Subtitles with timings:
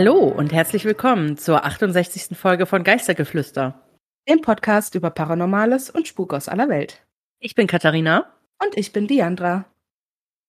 [0.00, 2.34] Hallo und herzlich willkommen zur 68.
[2.34, 3.82] Folge von Geistergeflüster.
[4.26, 7.04] Dem Podcast über Paranormales und Spuk aus aller Welt.
[7.38, 8.24] Ich bin Katharina.
[8.64, 9.66] Und ich bin Diandra.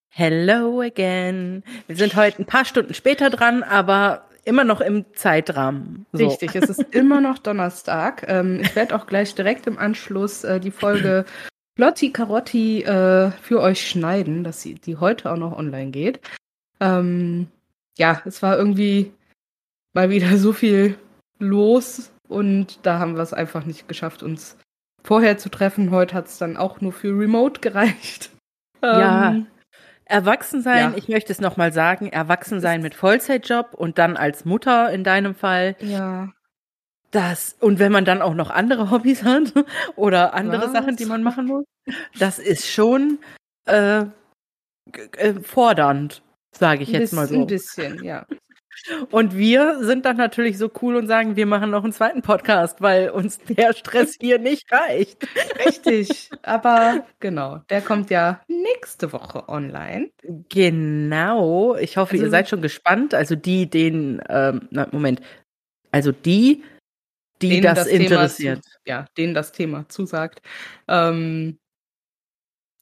[0.08, 1.66] Hello again.
[1.86, 6.06] Wir sind heute ein paar Stunden später dran, aber immer noch im Zeitrahmen.
[6.14, 6.30] So.
[6.30, 8.24] Richtig, es ist immer noch Donnerstag.
[8.30, 11.26] Ähm, ich werde auch gleich direkt im Anschluss äh, die Folge
[11.78, 16.22] Lotti Carotti äh, für euch schneiden, dass sie, die heute auch noch online geht.
[16.80, 17.50] Ähm,
[17.98, 19.12] ja, es war irgendwie
[19.94, 20.98] mal wieder so viel
[21.40, 24.58] los und da haben wir es einfach nicht geschafft, uns
[25.04, 25.92] vorher zu treffen.
[25.92, 28.30] Heute hat es dann auch nur für Remote gereicht.
[28.82, 29.32] Ja.
[29.32, 29.48] Ähm,
[30.06, 30.98] Erwachsensein, ja.
[30.98, 35.76] ich möchte es nochmal sagen, Erwachsensein mit Vollzeitjob und dann als Mutter in deinem Fall.
[35.80, 36.30] Ja.
[37.12, 39.54] Das, und wenn man dann auch noch andere Hobbys hat
[39.96, 40.72] oder andere Was?
[40.72, 41.66] Sachen, die man machen muss,
[42.18, 43.20] das ist schon
[43.66, 44.06] äh,
[45.18, 46.22] äh, fordernd,
[46.58, 47.36] sage ich jetzt mal so.
[47.36, 48.26] Ein bisschen, ja.
[49.10, 52.82] Und wir sind dann natürlich so cool und sagen, wir machen noch einen zweiten Podcast,
[52.82, 55.28] weil uns der Stress hier nicht reicht.
[55.66, 56.30] Richtig.
[56.42, 60.12] Aber genau, der kommt ja nächste Woche online.
[60.50, 61.76] Genau.
[61.76, 63.14] Ich hoffe, also, ihr seid schon gespannt.
[63.14, 65.22] Also die, den, ähm, na, Moment.
[65.92, 66.64] Also die,
[67.42, 68.64] die das, das, interessiert.
[68.64, 70.42] Zu, ja, denen das Thema zusagt.
[70.88, 71.58] Ähm,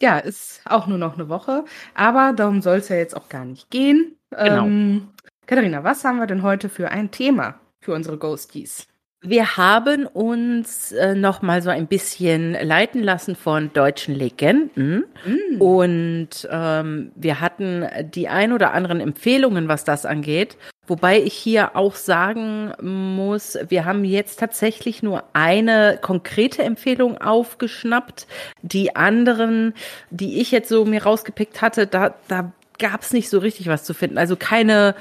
[0.01, 1.65] ja, ist auch nur noch eine Woche.
[1.93, 4.17] Aber darum soll es ja jetzt auch gar nicht gehen.
[4.31, 4.65] Genau.
[4.65, 5.09] Ähm,
[5.49, 8.85] Katharina, was haben wir denn heute für ein Thema für unsere Ghosties?
[9.21, 15.59] Wir haben uns äh, noch mal so ein bisschen leiten lassen von deutschen Legenden mm.
[15.59, 17.83] und ähm, wir hatten
[18.13, 20.55] die ein oder anderen Empfehlungen, was das angeht.
[20.85, 28.27] Wobei ich hier auch sagen muss, wir haben jetzt tatsächlich nur eine konkrete Empfehlung aufgeschnappt.
[28.61, 29.73] Die anderen,
[30.11, 33.83] die ich jetzt so mir rausgepickt hatte, da, da gab es nicht so richtig was
[33.83, 34.19] zu finden.
[34.19, 34.93] Also keine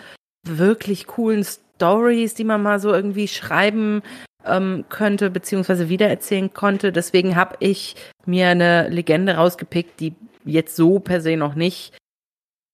[0.56, 4.02] wirklich coolen Stories, die man mal so irgendwie schreiben
[4.44, 6.92] ähm, könnte, beziehungsweise wiedererzählen konnte.
[6.92, 10.14] Deswegen habe ich mir eine Legende rausgepickt, die
[10.44, 11.92] jetzt so per se noch nicht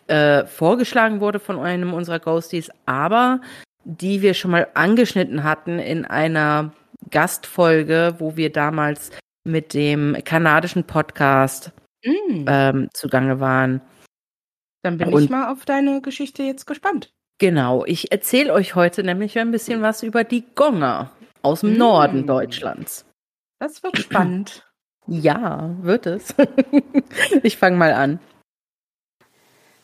[0.07, 3.41] äh, vorgeschlagen wurde von einem unserer Ghosties, aber
[3.85, 6.73] die wir schon mal angeschnitten hatten in einer
[7.11, 9.11] Gastfolge, wo wir damals
[9.45, 11.73] mit dem kanadischen Podcast
[12.05, 12.45] mm.
[12.47, 13.83] ähm, zugange waren.
[14.83, 17.11] Dann bin Und ich mal auf deine Geschichte jetzt gespannt.
[17.39, 21.11] Genau, ich erzähle euch heute nämlich ein bisschen was über die Gonger
[21.43, 21.79] aus dem mm.
[21.79, 23.05] Norden Deutschlands.
[23.59, 24.63] Das wird spannend.
[25.07, 26.35] Ja, wird es.
[27.43, 28.21] ich fange mal an.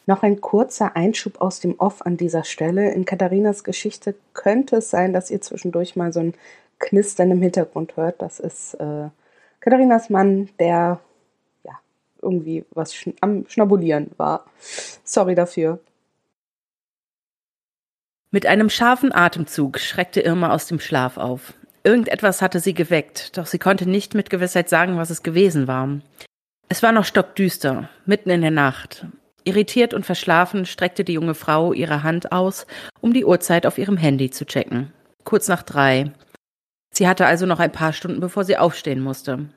[0.07, 2.91] Noch ein kurzer Einschub aus dem Off an dieser Stelle.
[2.93, 6.35] In Katharinas Geschichte könnte es sein, dass ihr zwischendurch mal so ein
[6.79, 8.23] Knistern im Hintergrund hört.
[8.23, 9.11] Das ist äh,
[9.61, 11.01] Katharinas Mann, der
[11.65, 11.79] ja
[12.23, 14.47] irgendwie was schn am Schnabulieren war.
[15.05, 15.81] Sorry dafür.
[18.33, 21.53] Mit einem scharfen Atemzug schreckte Irma aus dem Schlaf auf.
[21.83, 25.99] Irgendetwas hatte sie geweckt, doch sie konnte nicht mit Gewissheit sagen, was es gewesen war.
[26.69, 29.07] Es war noch stockdüster, mitten in der Nacht.
[29.43, 32.69] Irritiert und verschlafen streckte die junge Frau ihre Hand aus,
[33.01, 34.93] um die Uhrzeit auf ihrem Handy zu checken.
[35.25, 36.13] Kurz nach drei.
[36.93, 39.49] Sie hatte also noch ein paar Stunden, bevor sie aufstehen musste.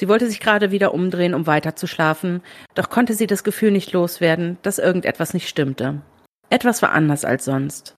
[0.00, 2.42] Sie wollte sich gerade wieder umdrehen, um weiter zu schlafen,
[2.76, 6.02] doch konnte sie das Gefühl nicht loswerden, dass irgendetwas nicht stimmte.
[6.50, 7.94] Etwas war anders als sonst.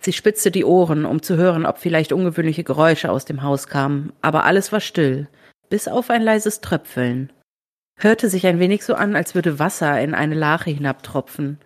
[0.00, 4.12] Sie spitzte die Ohren, um zu hören, ob vielleicht ungewöhnliche Geräusche aus dem Haus kamen,
[4.22, 5.28] aber alles war still,
[5.70, 7.32] bis auf ein leises Tröpfeln.
[7.98, 11.58] Hörte sich ein wenig so an, als würde Wasser in eine Lache hinabtropfen.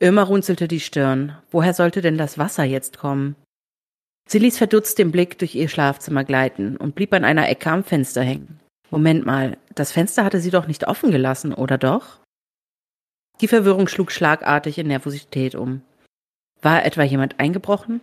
[0.00, 1.38] Irma runzelte die Stirn.
[1.50, 3.36] Woher sollte denn das Wasser jetzt kommen?
[4.28, 7.84] Sie ließ verdutzt den Blick durch ihr Schlafzimmer gleiten und blieb an einer Ecke am
[7.84, 8.60] Fenster hängen.
[8.90, 12.20] Moment mal, das Fenster hatte sie doch nicht offen gelassen, oder doch?
[13.42, 15.82] Die Verwirrung schlug schlagartig in Nervosität um.
[16.62, 18.00] War etwa jemand eingebrochen?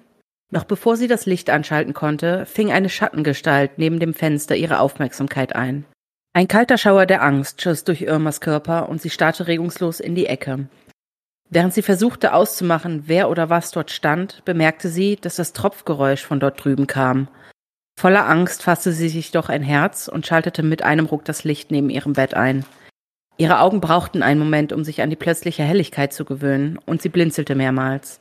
[0.51, 5.55] Noch bevor sie das Licht anschalten konnte, fing eine Schattengestalt neben dem Fenster ihre Aufmerksamkeit
[5.55, 5.85] ein.
[6.33, 10.25] Ein kalter Schauer der Angst schoss durch Irmas Körper und sie starrte regungslos in die
[10.25, 10.67] Ecke.
[11.49, 16.41] Während sie versuchte auszumachen, wer oder was dort stand, bemerkte sie, dass das Tropfgeräusch von
[16.41, 17.29] dort drüben kam.
[17.97, 21.71] Voller Angst fasste sie sich doch ein Herz und schaltete mit einem Ruck das Licht
[21.71, 22.65] neben ihrem Bett ein.
[23.39, 27.07] Ihre Augen brauchten einen Moment, um sich an die plötzliche Helligkeit zu gewöhnen, und sie
[27.07, 28.19] blinzelte mehrmals.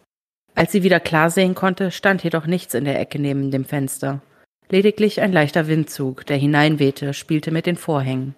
[0.54, 4.22] Als sie wieder klar sehen konnte, stand jedoch nichts in der Ecke neben dem Fenster.
[4.68, 8.36] Lediglich ein leichter Windzug, der hineinwehte, spielte mit den Vorhängen.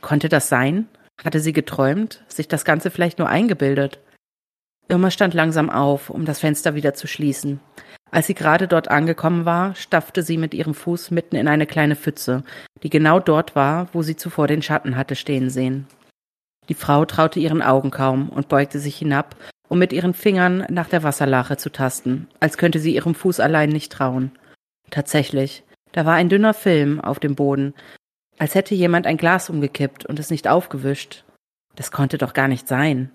[0.00, 0.86] Konnte das sein?
[1.24, 3.98] Hatte sie geträumt, sich das Ganze vielleicht nur eingebildet?
[4.88, 7.58] Irma stand langsam auf, um das Fenster wieder zu schließen.
[8.10, 11.96] Als sie gerade dort angekommen war, stapfte sie mit ihrem Fuß mitten in eine kleine
[11.96, 12.42] Pfütze,
[12.82, 15.86] die genau dort war, wo sie zuvor den Schatten hatte stehen sehen.
[16.68, 19.36] Die Frau traute ihren Augen kaum und beugte sich hinab,
[19.68, 23.70] um mit ihren Fingern nach der Wasserlache zu tasten, als könnte sie ihrem Fuß allein
[23.70, 24.32] nicht trauen.
[24.90, 25.62] Tatsächlich,
[25.92, 27.74] da war ein dünner Film auf dem Boden,
[28.38, 31.24] als hätte jemand ein Glas umgekippt und es nicht aufgewischt.
[31.76, 33.10] Das konnte doch gar nicht sein.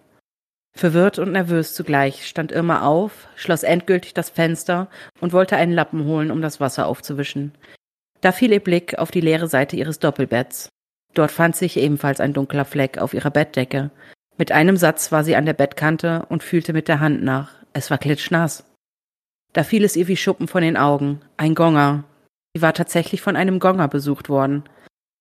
[0.77, 4.89] Verwirrt und nervös zugleich stand Irma auf, schloss endgültig das Fenster
[5.22, 7.54] und wollte einen Lappen holen, um das Wasser aufzuwischen.
[8.19, 10.69] Da fiel ihr Blick auf die leere Seite ihres Doppelbetts.
[11.13, 13.92] Dort fand sich ebenfalls ein dunkler Fleck auf ihrer Bettdecke.
[14.38, 17.51] Mit einem Satz war sie an der Bettkante und fühlte mit der Hand nach.
[17.71, 18.66] Es war klitschnass.
[19.54, 21.21] Da fiel es ihr wie Schuppen von den Augen.
[21.38, 22.04] Ein Gonger.
[22.54, 24.63] Sie war tatsächlich von einem Gonger besucht worden.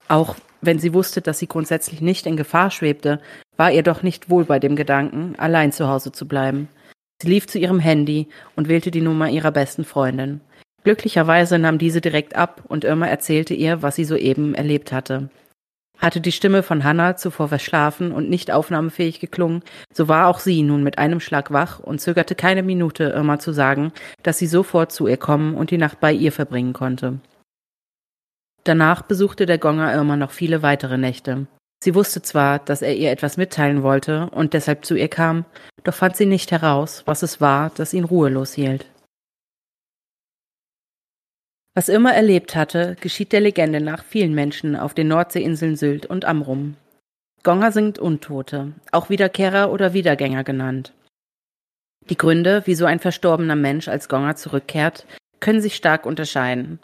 [0.09, 3.21] Auch wenn sie wusste, dass sie grundsätzlich nicht in Gefahr schwebte,
[3.57, 6.69] war ihr doch nicht wohl bei dem Gedanken, allein zu Hause zu bleiben.
[7.23, 10.41] Sie lief zu ihrem Handy und wählte die Nummer ihrer besten Freundin.
[10.83, 15.31] Glücklicherweise nahm diese direkt ab und Irma erzählte ihr, was sie soeben erlebt hatte.
[15.99, 19.63] Hatte die Stimme von Hannah zuvor verschlafen und nicht aufnahmefähig geklungen,
[19.93, 23.53] so war auch sie nun mit einem Schlag wach und zögerte keine Minute, Irma zu
[23.53, 23.93] sagen,
[24.23, 27.21] dass sie sofort zu ihr kommen und die Nacht bei ihr verbringen konnte.
[28.65, 31.47] Danach besuchte der Gonger Irma noch viele weitere Nächte.
[31.85, 35.45] Sie wusste zwar, dass er ihr etwas mitteilen wollte und deshalb zu ihr kam,
[35.83, 38.87] doch fand sie nicht heraus, was es war, das ihn ruhelos hielt.
[41.75, 46.25] Was Irma erlebt hatte, geschieht der Legende nach vielen Menschen auf den Nordseeinseln Sylt und
[46.25, 46.79] Amrum.
[47.43, 50.95] Gonger sind Untote, auch Wiederkehrer oder Wiedergänger genannt.
[52.09, 55.05] Die Gründe, wieso ein verstorbener Mensch als Gonger zurückkehrt,
[55.41, 56.79] können sich stark unterscheiden.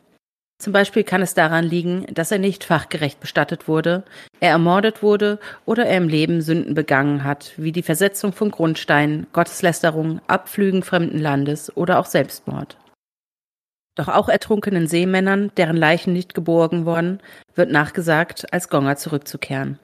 [0.60, 4.04] Zum Beispiel kann es daran liegen, dass er nicht fachgerecht bestattet wurde,
[4.40, 9.26] er ermordet wurde oder er im Leben Sünden begangen hat, wie die Versetzung von Grundsteinen,
[9.32, 12.76] Gotteslästerung, Abflügen fremden Landes oder auch Selbstmord.
[13.94, 17.20] Doch auch ertrunkenen Seemännern, deren Leichen nicht geborgen wurden,
[17.54, 19.78] wird nachgesagt, als Gonger zurückzukehren.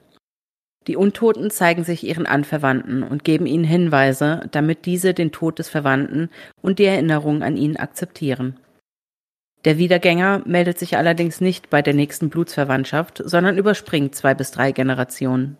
[0.85, 5.69] Die Untoten zeigen sich ihren Anverwandten und geben ihnen Hinweise, damit diese den Tod des
[5.69, 6.29] Verwandten
[6.61, 8.59] und die Erinnerung an ihn akzeptieren.
[9.67, 14.71] Der Wiedergänger meldet sich allerdings nicht bei der nächsten Blutsverwandtschaft, sondern überspringt zwei bis drei
[14.71, 15.57] Generationen.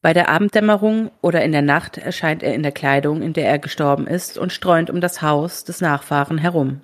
[0.00, 3.58] Bei der Abenddämmerung oder in der Nacht erscheint er in der Kleidung, in der er
[3.58, 6.80] gestorben ist, und streunt um das Haus des Nachfahren herum.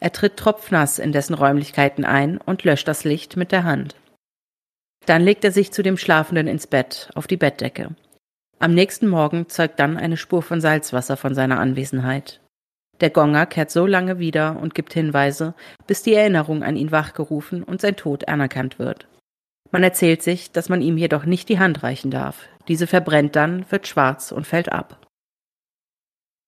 [0.00, 3.94] Er tritt tropfnass in dessen Räumlichkeiten ein und löscht das Licht mit der Hand.
[5.06, 7.94] Dann legt er sich zu dem Schlafenden ins Bett, auf die Bettdecke.
[8.58, 12.40] Am nächsten Morgen zeugt dann eine Spur von Salzwasser von seiner Anwesenheit.
[13.00, 15.54] Der Gonger kehrt so lange wieder und gibt Hinweise,
[15.86, 19.06] bis die Erinnerung an ihn wachgerufen und sein Tod anerkannt wird.
[19.70, 22.48] Man erzählt sich, dass man ihm jedoch nicht die Hand reichen darf.
[22.68, 25.06] Diese verbrennt dann, wird schwarz und fällt ab.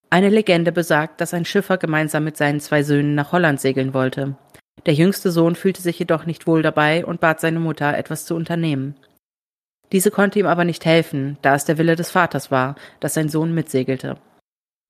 [0.08, 4.36] Eine Legende besagt, dass ein Schiffer gemeinsam mit seinen zwei Söhnen nach Holland segeln wollte.
[4.86, 8.34] Der jüngste Sohn fühlte sich jedoch nicht wohl dabei und bat seine Mutter, etwas zu
[8.34, 8.96] unternehmen.
[9.92, 13.28] Diese konnte ihm aber nicht helfen, da es der Wille des Vaters war, dass sein
[13.28, 14.16] Sohn mitsegelte.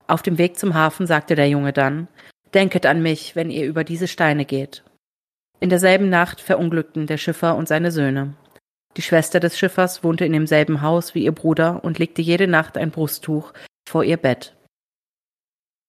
[0.07, 2.07] Auf dem Weg zum Hafen sagte der Junge dann
[2.53, 4.83] Denket an mich, wenn ihr über diese Steine geht.
[5.59, 8.33] In derselben Nacht verunglückten der Schiffer und seine Söhne.
[8.97, 12.77] Die Schwester des Schiffers wohnte in demselben Haus wie ihr Bruder und legte jede Nacht
[12.77, 13.53] ein Brusttuch
[13.87, 14.55] vor ihr Bett.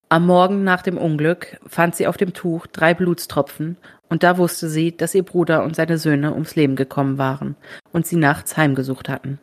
[0.08, 4.68] Am Morgen nach dem Unglück fand sie auf dem Tuch drei Blutstropfen, und da wusste
[4.68, 7.56] sie, dass ihr Bruder und seine Söhne ums Leben gekommen waren
[7.92, 9.40] und sie nachts heimgesucht hatten.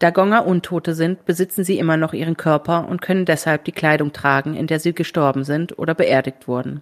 [0.00, 4.14] Da Gonger Untote sind, besitzen sie immer noch ihren Körper und können deshalb die Kleidung
[4.14, 6.80] tragen, in der sie gestorben sind oder beerdigt wurden.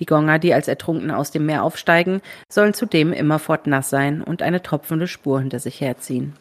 [0.00, 4.42] Die Gonger, die als Ertrunkene aus dem Meer aufsteigen, sollen zudem immerfort nass sein und
[4.42, 6.34] eine tropfende Spur hinter sich herziehen.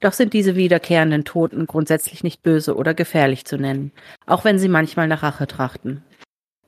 [0.00, 3.92] Doch sind diese wiederkehrenden Toten grundsätzlich nicht böse oder gefährlich zu nennen,
[4.26, 6.02] auch wenn sie manchmal nach Rache trachten.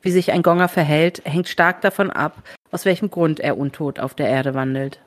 [0.00, 4.14] Wie sich ein Gonger verhält, hängt stark davon ab, aus welchem Grund er untot auf
[4.14, 5.00] der Erde wandelt.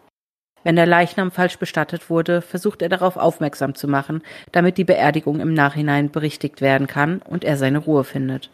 [0.63, 4.21] Wenn der Leichnam falsch bestattet wurde, versucht er darauf aufmerksam zu machen,
[4.51, 8.49] damit die Beerdigung im Nachhinein berichtigt werden kann und er seine Ruhe findet.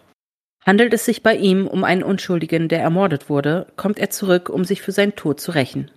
[0.66, 4.64] Handelt es sich bei ihm um einen Unschuldigen, der ermordet wurde, kommt er zurück, um
[4.64, 5.92] sich für seinen Tod zu rächen.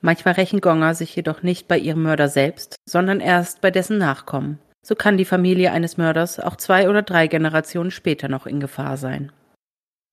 [0.00, 4.58] Manchmal rächen Gonger sich jedoch nicht bei ihrem Mörder selbst, sondern erst bei dessen Nachkommen.
[4.84, 8.96] So kann die Familie eines Mörders auch zwei oder drei Generationen später noch in Gefahr
[8.96, 9.30] sein.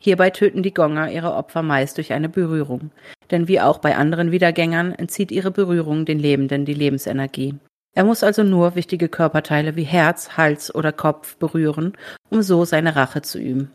[0.02, 2.92] Hierbei töten die Gonger ihre Opfer meist durch eine Berührung,
[3.32, 7.56] denn wie auch bei anderen Wiedergängern entzieht ihre Berührung den Lebenden die Lebensenergie.
[7.96, 11.94] Er muss also nur wichtige Körperteile wie Herz, Hals oder Kopf berühren,
[12.30, 13.72] um so seine Rache zu üben.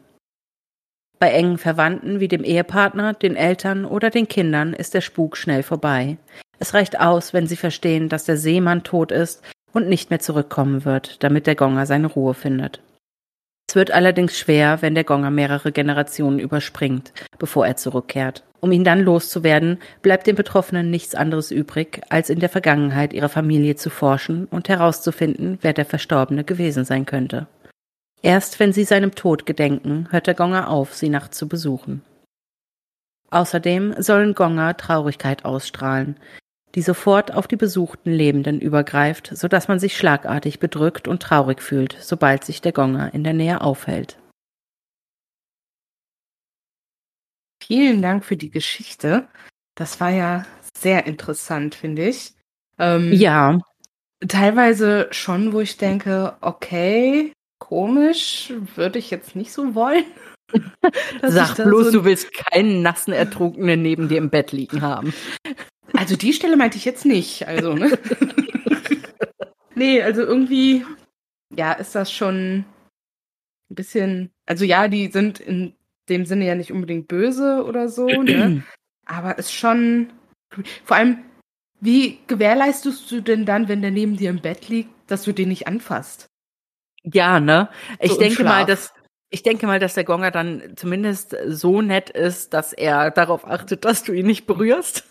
[1.18, 5.62] Bei engen Verwandten wie dem Ehepartner, den Eltern oder den Kindern ist der Spuk schnell
[5.62, 6.16] vorbei.
[6.58, 10.84] Es reicht aus, wenn sie verstehen, dass der Seemann tot ist und nicht mehr zurückkommen
[10.84, 12.80] wird, damit der Gonger seine Ruhe findet.
[13.74, 18.44] Es wird allerdings schwer, wenn der Gonger mehrere Generationen überspringt, bevor er zurückkehrt.
[18.60, 23.28] Um ihn dann loszuwerden, bleibt den Betroffenen nichts anderes übrig, als in der Vergangenheit ihrer
[23.28, 27.48] Familie zu forschen und herauszufinden, wer der Verstorbene gewesen sein könnte.
[28.22, 32.02] Erst wenn sie seinem Tod gedenken, hört der Gonger auf, sie nachts zu besuchen.
[33.32, 36.14] Außerdem sollen Gonger Traurigkeit ausstrahlen,
[36.74, 41.62] die sofort auf die besuchten Lebenden übergreift, so dass man sich schlagartig bedrückt und traurig
[41.62, 44.18] fühlt, sobald sich der Gonger in der Nähe aufhält.
[47.62, 49.28] Vielen Dank für die Geschichte.
[49.74, 50.44] Das war ja
[50.76, 52.34] sehr interessant, finde ich.
[52.78, 53.58] Ähm, ja.
[54.26, 60.04] Teilweise schon, wo ich denke, okay, komisch, würde ich jetzt nicht so wollen.
[61.22, 65.14] Sag bloß, so du willst keinen nassen Ertrunkenen neben dir im Bett liegen haben.
[65.96, 67.46] Also die Stelle meinte ich jetzt nicht.
[67.46, 67.98] Also, ne?
[69.74, 70.84] nee, also irgendwie,
[71.54, 72.64] ja, ist das schon
[73.70, 74.30] ein bisschen.
[74.46, 75.74] Also ja, die sind in
[76.08, 78.62] dem Sinne ja nicht unbedingt böse oder so, ne?
[79.06, 80.12] Aber ist schon.
[80.84, 81.18] Vor allem,
[81.80, 85.48] wie gewährleistest du denn dann, wenn der neben dir im Bett liegt, dass du den
[85.48, 86.26] nicht anfasst?
[87.02, 87.68] Ja, ne?
[88.00, 88.92] Ich so denke mal, dass
[89.30, 93.84] ich denke mal, dass der Gonger dann zumindest so nett ist, dass er darauf achtet,
[93.84, 95.04] dass du ihn nicht berührst.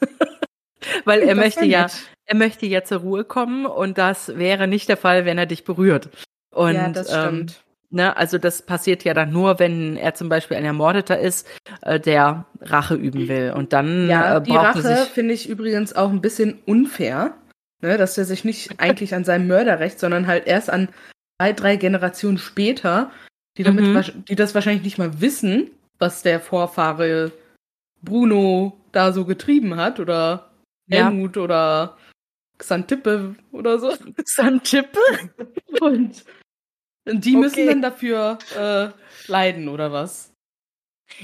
[1.05, 1.87] Weil er das möchte ja,
[2.25, 5.63] er möchte ja zur Ruhe kommen und das wäre nicht der Fall, wenn er dich
[5.63, 6.09] berührt.
[6.53, 7.51] Und, ja, das stimmt.
[7.51, 11.47] Ähm, ne, also das passiert ja dann nur, wenn er zum Beispiel ein Ermordeter ist,
[11.81, 13.53] äh, der Rache üben will.
[13.55, 17.35] Und dann ja, äh, die Rache finde ich übrigens auch ein bisschen unfair,
[17.81, 20.89] ne, dass er sich nicht eigentlich an seinem Mörderrecht, sondern halt erst an
[21.39, 23.11] zwei, drei Generationen später,
[23.57, 24.25] die damit, mhm.
[24.25, 27.31] die das wahrscheinlich nicht mal wissen, was der Vorfahre
[28.01, 30.49] Bruno da so getrieben hat oder
[30.89, 31.41] Helmut ja.
[31.41, 31.97] oder
[32.57, 33.93] Xantippe oder so.
[34.23, 34.99] Xantippe?
[35.79, 36.23] Und
[37.05, 37.67] die müssen okay.
[37.67, 38.89] dann dafür äh,
[39.27, 40.31] leiden, oder was?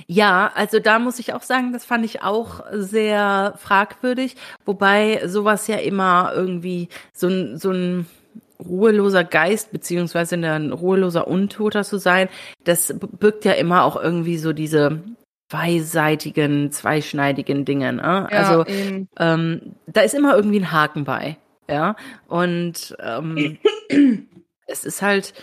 [0.07, 4.35] Ja, also da muss ich auch sagen, das fand ich auch sehr fragwürdig,
[4.65, 8.05] wobei sowas ja immer irgendwie so ein, so ein
[8.59, 12.29] ruheloser Geist, beziehungsweise ein ruheloser Untoter zu sein,
[12.65, 15.01] das birgt ja immer auch irgendwie so diese
[15.49, 17.93] zweiseitigen, zweischneidigen Dinge.
[17.93, 18.01] Ne?
[18.01, 18.65] Ja, also
[19.17, 21.37] ähm, da ist immer irgendwie ein Haken bei.
[21.67, 21.95] Ja.
[22.27, 23.57] Und ähm,
[24.67, 25.33] es ist halt,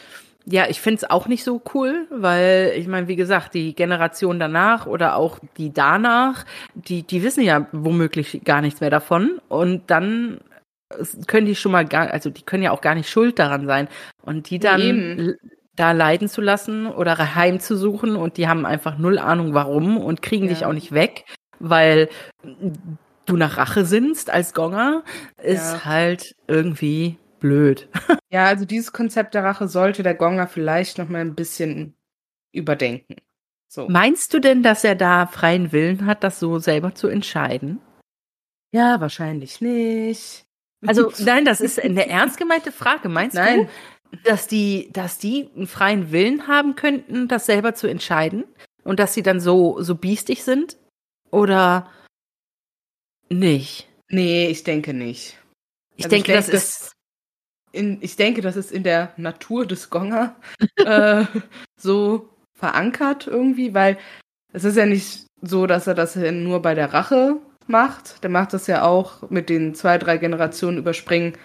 [0.44, 4.38] ja, ich finde es auch nicht so cool, weil ich meine, wie gesagt, die Generation
[4.38, 6.44] danach oder auch die danach,
[6.74, 9.40] die, die wissen ja womöglich gar nichts mehr davon.
[9.48, 10.40] Und dann
[11.26, 13.88] können die schon mal gar, also die können ja auch gar nicht schuld daran sein.
[14.22, 15.36] Und die dann Eben
[15.76, 20.46] da leiden zu lassen oder heimzusuchen und die haben einfach null Ahnung warum und kriegen
[20.46, 20.54] ja.
[20.54, 21.24] dich auch nicht weg,
[21.58, 22.08] weil
[23.26, 25.04] du nach Rache sinnst als Gonger,
[25.42, 25.84] ist ja.
[25.84, 27.88] halt irgendwie blöd.
[28.28, 31.94] Ja, also dieses Konzept der Rache sollte der Gonger vielleicht noch mal ein bisschen
[32.52, 33.16] überdenken.
[33.68, 33.88] So.
[33.88, 37.80] Meinst du denn, dass er da freien Willen hat, das so selber zu entscheiden?
[38.72, 40.44] Ja, wahrscheinlich nicht.
[40.84, 43.08] Also nein, das ist eine ernst gemeinte Frage.
[43.08, 43.60] Meinst nein.
[43.60, 43.68] du,
[44.24, 48.44] dass die, dass die einen freien Willen haben könnten, das selber zu entscheiden
[48.84, 50.76] und dass sie dann so, so biestig sind?
[51.30, 51.90] Oder
[53.28, 53.88] nicht?
[54.08, 55.38] Nee, ich denke nicht.
[55.96, 56.92] Ich also denke, ich denke, das ist.
[57.72, 60.36] In, ich denke, das ist in der Natur des Gonger
[60.76, 61.24] äh,
[61.76, 63.98] so verankert irgendwie, weil
[64.52, 67.36] es ist ja nicht so, dass er das nur bei der Rache
[67.66, 68.22] macht.
[68.22, 71.36] Der macht das ja auch mit den zwei, drei Generationen überspringen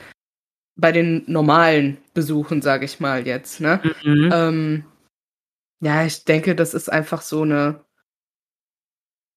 [0.81, 3.61] bei den normalen Besuchen, sage ich mal jetzt.
[3.61, 3.79] Ne?
[4.03, 4.29] Mhm.
[4.33, 4.85] Ähm,
[5.79, 7.85] ja, ich denke, das ist einfach so eine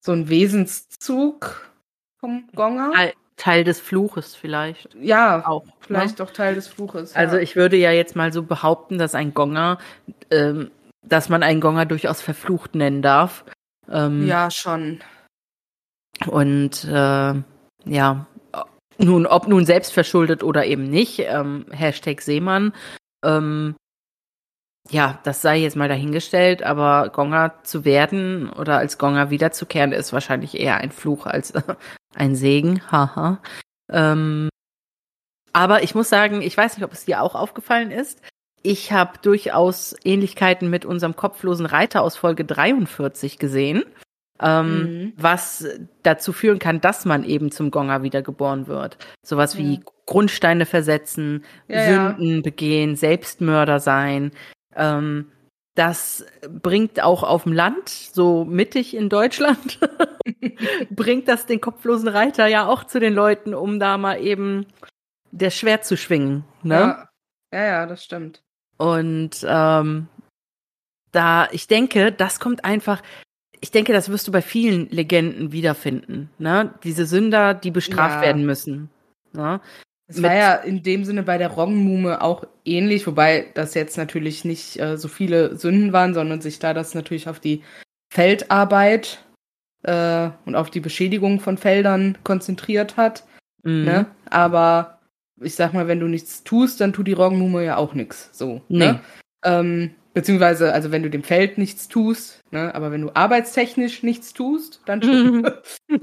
[0.04, 1.70] so ein Wesenszug
[2.18, 2.92] vom Gonger.
[2.92, 4.94] Teil, Teil des Fluches vielleicht.
[5.00, 5.64] Ja, auch.
[5.80, 6.24] Vielleicht ne?
[6.24, 7.14] auch Teil des Fluches.
[7.14, 7.20] Ja.
[7.20, 9.78] Also ich würde ja jetzt mal so behaupten, dass ein Gonger,
[10.30, 10.70] ähm,
[11.02, 13.44] dass man einen Gonger durchaus verflucht nennen darf.
[13.90, 15.00] Ähm, ja, schon.
[16.26, 17.34] Und äh,
[17.86, 18.26] ja,
[18.98, 22.72] nun, ob nun selbst verschuldet oder eben nicht, ähm, Hashtag Seemann,
[23.24, 23.74] ähm,
[24.90, 30.12] ja, das sei jetzt mal dahingestellt, aber Gonger zu werden oder als Gonger wiederzukehren, ist
[30.12, 31.54] wahrscheinlich eher ein Fluch als
[32.14, 33.40] ein Segen, haha.
[33.90, 34.48] Ähm,
[35.52, 38.20] aber ich muss sagen, ich weiß nicht, ob es dir auch aufgefallen ist.
[38.62, 43.84] Ich habe durchaus Ähnlichkeiten mit unserem kopflosen Reiter aus Folge 43 gesehen
[44.44, 45.12] ähm, mhm.
[45.16, 45.66] was
[46.02, 48.98] dazu führen kann, dass man eben zum Gonger wiedergeboren wird.
[49.24, 52.40] Sowas wie Grundsteine versetzen, ja, Sünden ja.
[52.42, 54.32] begehen, Selbstmörder sein.
[54.76, 55.30] Ähm,
[55.74, 59.80] das bringt auch auf dem Land, so mittig in Deutschland,
[60.90, 64.66] bringt das den kopflosen Reiter ja auch zu den Leuten, um da mal eben
[65.32, 66.44] das Schwert zu schwingen.
[66.62, 66.74] Ne?
[66.74, 67.08] Ja.
[67.52, 68.42] ja, ja, das stimmt.
[68.76, 70.08] Und ähm,
[71.10, 73.02] da, ich denke, das kommt einfach,
[73.64, 76.28] ich denke, das wirst du bei vielen Legenden wiederfinden.
[76.36, 76.74] Ne?
[76.84, 78.20] Diese Sünder, die bestraft ja.
[78.20, 78.90] werden müssen.
[79.32, 79.58] Ne?
[80.06, 84.44] Es war ja in dem Sinne bei der Roggenmume auch ähnlich, wobei das jetzt natürlich
[84.44, 87.62] nicht äh, so viele Sünden waren, sondern sich da das natürlich auf die
[88.12, 89.24] Feldarbeit
[89.82, 93.24] äh, und auf die Beschädigung von Feldern konzentriert hat.
[93.62, 93.84] Mhm.
[93.84, 94.06] Ne?
[94.28, 94.98] Aber
[95.40, 98.28] ich sag mal, wenn du nichts tust, dann tut die Roggenmume ja auch nichts.
[98.34, 98.60] So.
[98.68, 98.92] Nee.
[98.92, 99.00] Ne?
[99.42, 102.74] Ähm, beziehungsweise, also wenn du dem Feld nichts tust, ne?
[102.74, 105.50] aber wenn du arbeitstechnisch nichts tust, dann schon.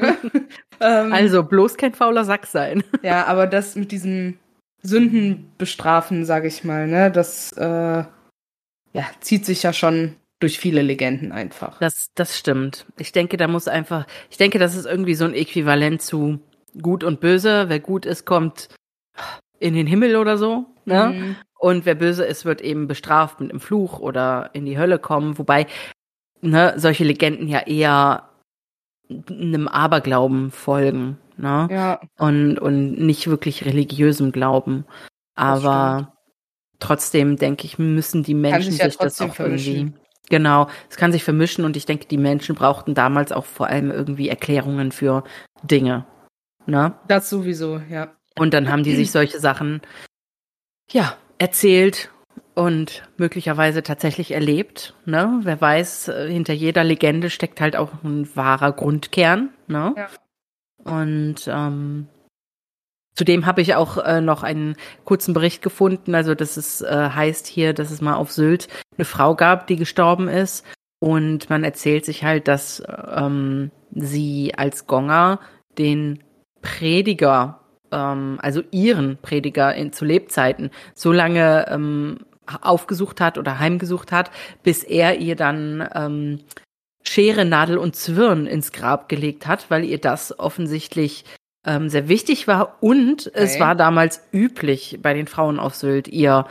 [0.79, 2.83] ähm, also bloß kein fauler Sack sein.
[3.01, 4.37] ja, aber das mit diesem
[4.83, 8.03] Sünden bestrafen, sage ich mal, ne, das äh,
[8.93, 11.79] ja, zieht sich ja schon durch viele Legenden einfach.
[11.79, 12.85] Das, das stimmt.
[12.97, 16.39] Ich denke, da muss einfach, ich denke, das ist irgendwie so ein Äquivalent zu
[16.81, 17.65] gut und böse.
[17.67, 18.69] Wer gut ist, kommt
[19.59, 20.65] in den Himmel oder so.
[20.85, 21.05] Ne?
[21.07, 21.35] Mhm.
[21.61, 25.37] Und wer böse ist, wird eben bestraft mit einem Fluch oder in die Hölle kommen.
[25.37, 25.67] Wobei
[26.41, 28.29] ne, solche Legenden ja eher
[29.29, 31.19] einem Aberglauben folgen.
[31.37, 31.67] Ne?
[31.69, 32.01] Ja.
[32.17, 34.85] Und, und nicht wirklich religiösem Glauben.
[35.35, 36.15] Aber
[36.79, 39.75] trotzdem, denke ich, müssen die Menschen sich, ja sich das auch vermischen.
[39.75, 39.99] irgendwie.
[40.29, 43.91] Genau, es kann sich vermischen und ich denke, die Menschen brauchten damals auch vor allem
[43.91, 45.25] irgendwie Erklärungen für
[45.61, 46.07] Dinge.
[46.65, 46.95] Ne?
[47.07, 48.15] Das sowieso, ja.
[48.39, 49.81] Und dann haben die sich solche Sachen,
[50.89, 52.11] ja, erzählt
[52.53, 54.93] und möglicherweise tatsächlich erlebt.
[55.05, 55.39] Ne?
[55.41, 59.49] Wer weiß, äh, hinter jeder Legende steckt halt auch ein wahrer Grundkern.
[59.67, 59.95] Ne?
[59.97, 60.09] Ja.
[60.83, 62.07] Und ähm,
[63.15, 66.13] zudem habe ich auch äh, noch einen kurzen Bericht gefunden.
[66.13, 69.77] Also, dass es äh, heißt hier, dass es mal auf Sylt eine Frau gab, die
[69.77, 70.63] gestorben ist.
[70.99, 75.39] Und man erzählt sich halt, dass ähm, sie als Gonger
[75.79, 76.23] den
[76.61, 77.60] Prediger
[77.91, 82.19] ähm, also ihren Prediger in, zu Lebzeiten so lange ähm,
[82.61, 84.31] aufgesucht hat oder heimgesucht hat,
[84.63, 86.39] bis er ihr dann ähm,
[87.03, 91.25] Schere, Nadel und Zwirn ins Grab gelegt hat, weil ihr das offensichtlich
[91.65, 93.35] ähm, sehr wichtig war und okay.
[93.35, 96.47] es war damals üblich bei den Frauen auf Sylt, ihr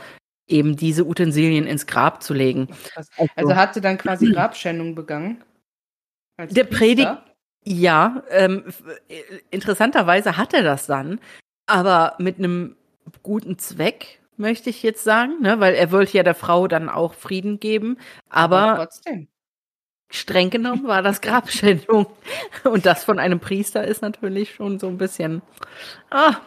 [0.47, 2.67] eben diese Utensilien ins Grab zu legen.
[2.95, 5.43] Also, also hat sie dann quasi Grabschändung begangen?
[6.37, 7.23] Der Prediger?
[7.63, 8.65] Ja, ähm,
[9.51, 11.19] interessanterweise hat er das dann,
[11.67, 12.75] aber mit einem
[13.21, 15.59] guten Zweck, möchte ich jetzt sagen, ne?
[15.59, 17.97] weil er wollte ja der Frau dann auch Frieden geben,
[18.29, 19.27] aber, aber trotzdem.
[20.09, 22.07] streng genommen war das Grabschändung.
[22.63, 25.43] Und das von einem Priester ist natürlich schon so ein bisschen
[26.09, 26.37] ah,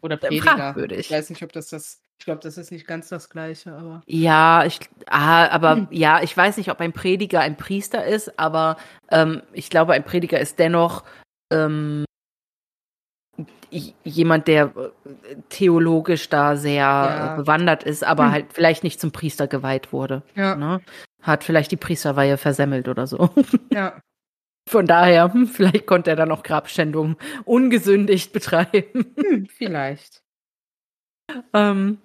[0.00, 0.56] oder Prediger.
[0.56, 0.98] Fragwürdig.
[0.98, 4.02] Ich weiß nicht, ob das das ich glaube, das ist nicht ganz das Gleiche, aber.
[4.06, 5.88] Ja, ich, ah, aber hm.
[5.90, 8.76] ja, ich weiß nicht, ob ein Prediger ein Priester ist, aber
[9.10, 11.04] ähm, ich glaube, ein Prediger ist dennoch
[11.52, 12.04] ähm,
[13.70, 17.36] jemand, der äh, theologisch da sehr ja.
[17.36, 18.32] bewandert ist, aber hm.
[18.32, 20.22] halt vielleicht nicht zum Priester geweiht wurde.
[20.34, 20.56] Ja.
[20.56, 20.80] Ne?
[21.22, 23.30] Hat vielleicht die Priesterweihe versemmelt oder so.
[23.70, 24.00] Ja.
[24.68, 29.14] Von daher, hm, vielleicht konnte er dann noch Grabschändung ungesündigt betreiben.
[29.16, 30.22] Hm, vielleicht.
[31.52, 31.98] Ähm,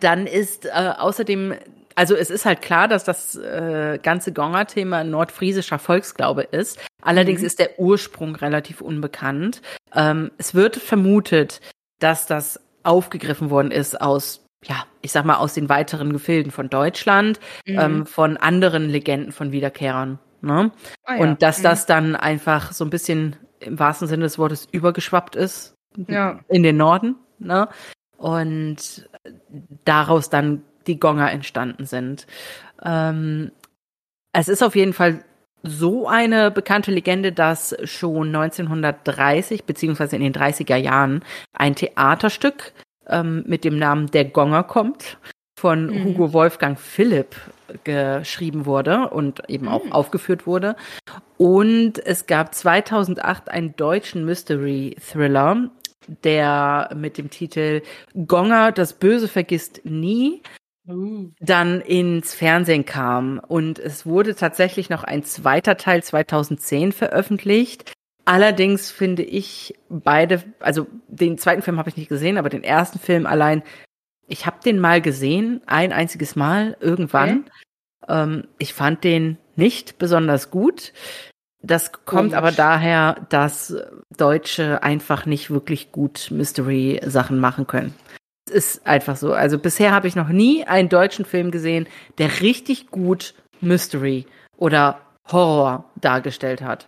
[0.00, 1.54] dann ist äh, außerdem,
[1.94, 6.78] also es ist halt klar, dass das äh, ganze Gonger-Thema nordfriesischer Volksglaube ist.
[7.02, 7.46] Allerdings mhm.
[7.46, 9.62] ist der Ursprung relativ unbekannt.
[9.94, 11.60] Ähm, es wird vermutet,
[12.00, 16.68] dass das aufgegriffen worden ist aus, ja, ich sag mal, aus den weiteren Gefilden von
[16.68, 17.78] Deutschland, mhm.
[17.78, 20.18] ähm, von anderen Legenden von Wiederkehrern.
[20.44, 20.70] Ne?
[21.04, 21.22] Ah, ja.
[21.22, 21.62] Und dass mhm.
[21.64, 25.74] das dann einfach so ein bisschen im wahrsten Sinne des Wortes übergeschwappt ist
[26.08, 26.40] ja.
[26.48, 27.16] in den Norden.
[27.38, 27.68] Ne?
[28.24, 29.08] und
[29.84, 32.26] daraus dann die Gonger entstanden sind.
[32.82, 33.52] Ähm,
[34.32, 35.24] es ist auf jeden Fall
[35.62, 42.72] so eine bekannte Legende, dass schon 1930 beziehungsweise in den 30er Jahren ein Theaterstück
[43.06, 45.18] ähm, mit dem Namen Der Gonger kommt
[45.64, 46.04] von mhm.
[46.04, 47.36] Hugo Wolfgang Philipp
[47.84, 49.92] geschrieben wurde und eben auch mhm.
[49.92, 50.76] aufgeführt wurde.
[51.38, 55.70] Und es gab 2008 einen deutschen Mystery Thriller
[56.22, 57.80] der mit dem Titel
[58.26, 60.42] Gonger, das Böse vergisst nie,
[60.86, 61.30] uh.
[61.40, 63.38] dann ins Fernsehen kam.
[63.38, 67.90] Und es wurde tatsächlich noch ein zweiter Teil 2010 veröffentlicht.
[68.26, 72.98] Allerdings finde ich beide, also den zweiten Film habe ich nicht gesehen, aber den ersten
[72.98, 73.62] Film allein,
[74.28, 77.44] ich habe den mal gesehen, ein einziges Mal, irgendwann.
[78.02, 78.22] Okay.
[78.22, 80.92] Ähm, ich fand den nicht besonders gut.
[81.62, 82.34] Das kommt Komisch.
[82.34, 83.74] aber daher, dass
[84.16, 87.94] Deutsche einfach nicht wirklich gut Mystery-Sachen machen können.
[88.46, 89.32] Es ist einfach so.
[89.32, 91.86] Also bisher habe ich noch nie einen deutschen Film gesehen,
[92.18, 94.26] der richtig gut Mystery
[94.58, 95.00] oder
[95.32, 96.86] Horror dargestellt hat.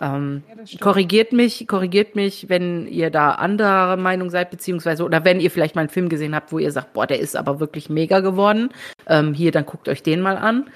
[0.00, 5.40] Ähm, ja, korrigiert mich, korrigiert mich, wenn ihr da anderer Meinung seid, beziehungsweise, oder wenn
[5.40, 7.88] ihr vielleicht mal einen Film gesehen habt, wo ihr sagt, boah, der ist aber wirklich
[7.88, 8.70] mega geworden.
[9.06, 10.68] Ähm, hier, dann guckt euch den mal an.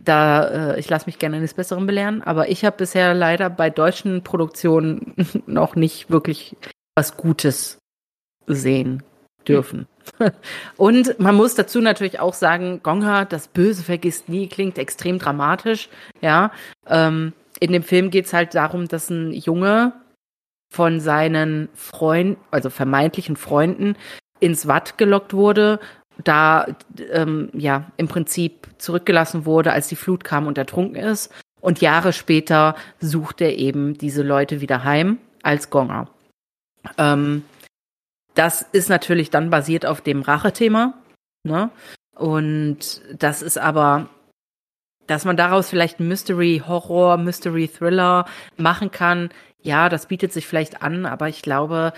[0.00, 3.68] Da, äh, ich lasse mich gerne eines Besseren belehren, aber ich habe bisher leider bei
[3.70, 5.14] deutschen Produktionen
[5.46, 6.56] noch nicht wirklich
[6.94, 7.78] was Gutes
[8.46, 9.02] sehen
[9.46, 9.86] dürfen.
[10.76, 15.88] Und man muss dazu natürlich auch sagen, Gonga, das Böse vergisst nie, klingt extrem dramatisch.
[16.20, 16.52] Ja,
[16.86, 19.92] ähm, in dem Film geht es halt darum, dass ein Junge
[20.70, 23.96] von seinen Freunden, also vermeintlichen Freunden,
[24.40, 25.80] ins Watt gelockt wurde,
[26.22, 26.66] da
[27.10, 31.32] ähm, ja im Prinzip zurückgelassen wurde, als die Flut kam und ertrunken ist.
[31.60, 36.08] Und Jahre später sucht er eben diese Leute wieder heim als Gonger.
[36.96, 37.44] Ähm,
[38.34, 40.94] das ist natürlich dann basiert auf dem Rachethema.
[41.42, 41.70] Ne?
[42.14, 44.08] Und das ist aber,
[45.08, 49.30] dass man daraus vielleicht Mystery Horror, Mystery Thriller machen kann.
[49.60, 51.92] Ja, das bietet sich vielleicht an, aber ich glaube,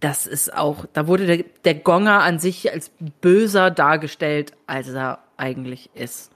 [0.00, 5.18] das ist auch, da wurde der, der Gonger an sich als böser dargestellt, als er
[5.36, 6.32] eigentlich ist.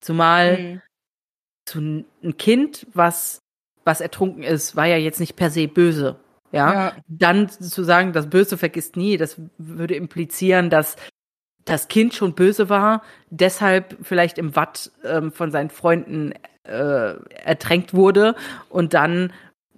[0.00, 0.82] Zumal mhm.
[1.66, 3.40] zu ein Kind, was,
[3.84, 6.16] was ertrunken ist, war ja jetzt nicht per se böse.
[6.52, 6.72] Ja?
[6.72, 6.96] ja.
[7.06, 10.96] Dann zu sagen, das Böse vergisst nie, das würde implizieren, dass
[11.64, 16.32] das Kind schon böse war, deshalb vielleicht im Watt ähm, von seinen Freunden
[16.64, 18.34] äh, ertränkt wurde
[18.68, 19.32] und dann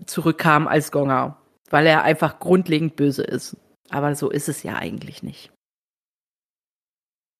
[0.06, 1.36] zurückkam als Gonger,
[1.70, 3.56] weil er einfach grundlegend böse ist.
[3.90, 5.52] Aber so ist es ja eigentlich nicht.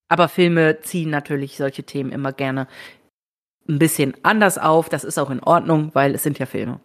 [0.09, 2.69] Aber Filme ziehen natürlich solche Themen immer gerne
[3.69, 4.89] ein bisschen anders auf.
[4.89, 6.81] Das ist auch in Ordnung, weil es sind ja Filme.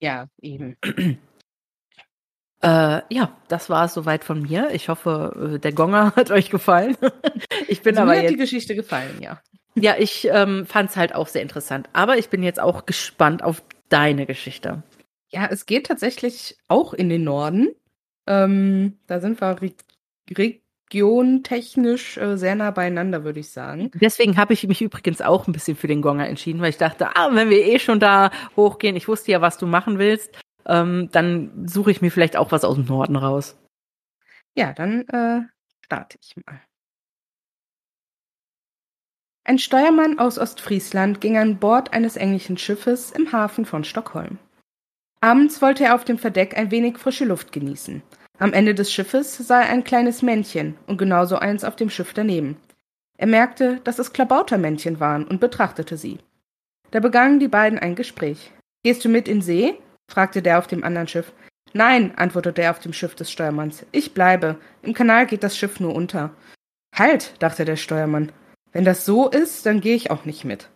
[0.00, 0.76] Ja, eben.
[2.64, 4.70] Äh, ja, das war es soweit von mir.
[4.72, 6.96] Ich hoffe, äh, der Gonger hat euch gefallen.
[7.68, 9.40] ich bin also aber mir jetzt, hat die Geschichte gefallen, ja.
[9.74, 11.90] Ja, ich ähm, fand es halt auch sehr interessant.
[11.92, 14.82] Aber ich bin jetzt auch gespannt auf deine Geschichte.
[15.30, 17.68] Ja, es geht tatsächlich auch in den Norden.
[18.26, 19.72] Ähm, da sind wir re
[20.30, 23.90] regiontechnisch äh, sehr nah beieinander, würde ich sagen.
[23.94, 27.16] Deswegen habe ich mich übrigens auch ein bisschen für den Gonger entschieden, weil ich dachte,
[27.16, 30.30] ah, wenn wir eh schon da hochgehen, ich wusste ja, was du machen willst
[30.66, 33.56] ähm, dann suche ich mir vielleicht auch was aus dem Norden raus.
[34.56, 35.42] Ja, dann äh,
[35.84, 36.60] starte ich mal.
[39.46, 44.38] Ein Steuermann aus Ostfriesland ging an Bord eines englischen Schiffes im Hafen von Stockholm.
[45.20, 48.02] Abends wollte er auf dem Verdeck ein wenig frische Luft genießen.
[48.38, 52.14] Am Ende des Schiffes sah er ein kleines Männchen und genauso eins auf dem Schiff
[52.14, 52.56] daneben.
[53.16, 56.18] Er merkte, dass es Klabautermännchen waren und betrachtete sie.
[56.90, 58.52] Da begannen die beiden ein Gespräch.
[58.82, 59.78] Gehst du mit in See?
[60.10, 61.32] Fragte der auf dem anderen Schiff.
[61.72, 63.84] Nein, antwortete er auf dem Schiff des Steuermanns.
[63.92, 64.56] Ich bleibe.
[64.82, 66.30] Im Kanal geht das Schiff nur unter.
[66.94, 68.30] Halt, dachte der Steuermann.
[68.72, 70.68] Wenn das so ist, dann gehe ich auch nicht mit.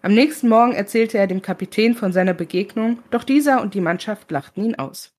[0.00, 4.30] Am nächsten Morgen erzählte er dem Kapitän von seiner Begegnung, doch dieser und die Mannschaft
[4.30, 5.10] lachten ihn aus.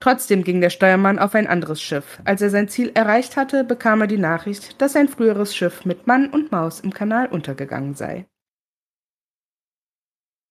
[0.00, 2.20] Trotzdem ging der Steuermann auf ein anderes Schiff.
[2.24, 6.06] Als er sein Ziel erreicht hatte, bekam er die Nachricht, dass sein früheres Schiff mit
[6.06, 8.26] Mann und Maus im Kanal untergegangen sei.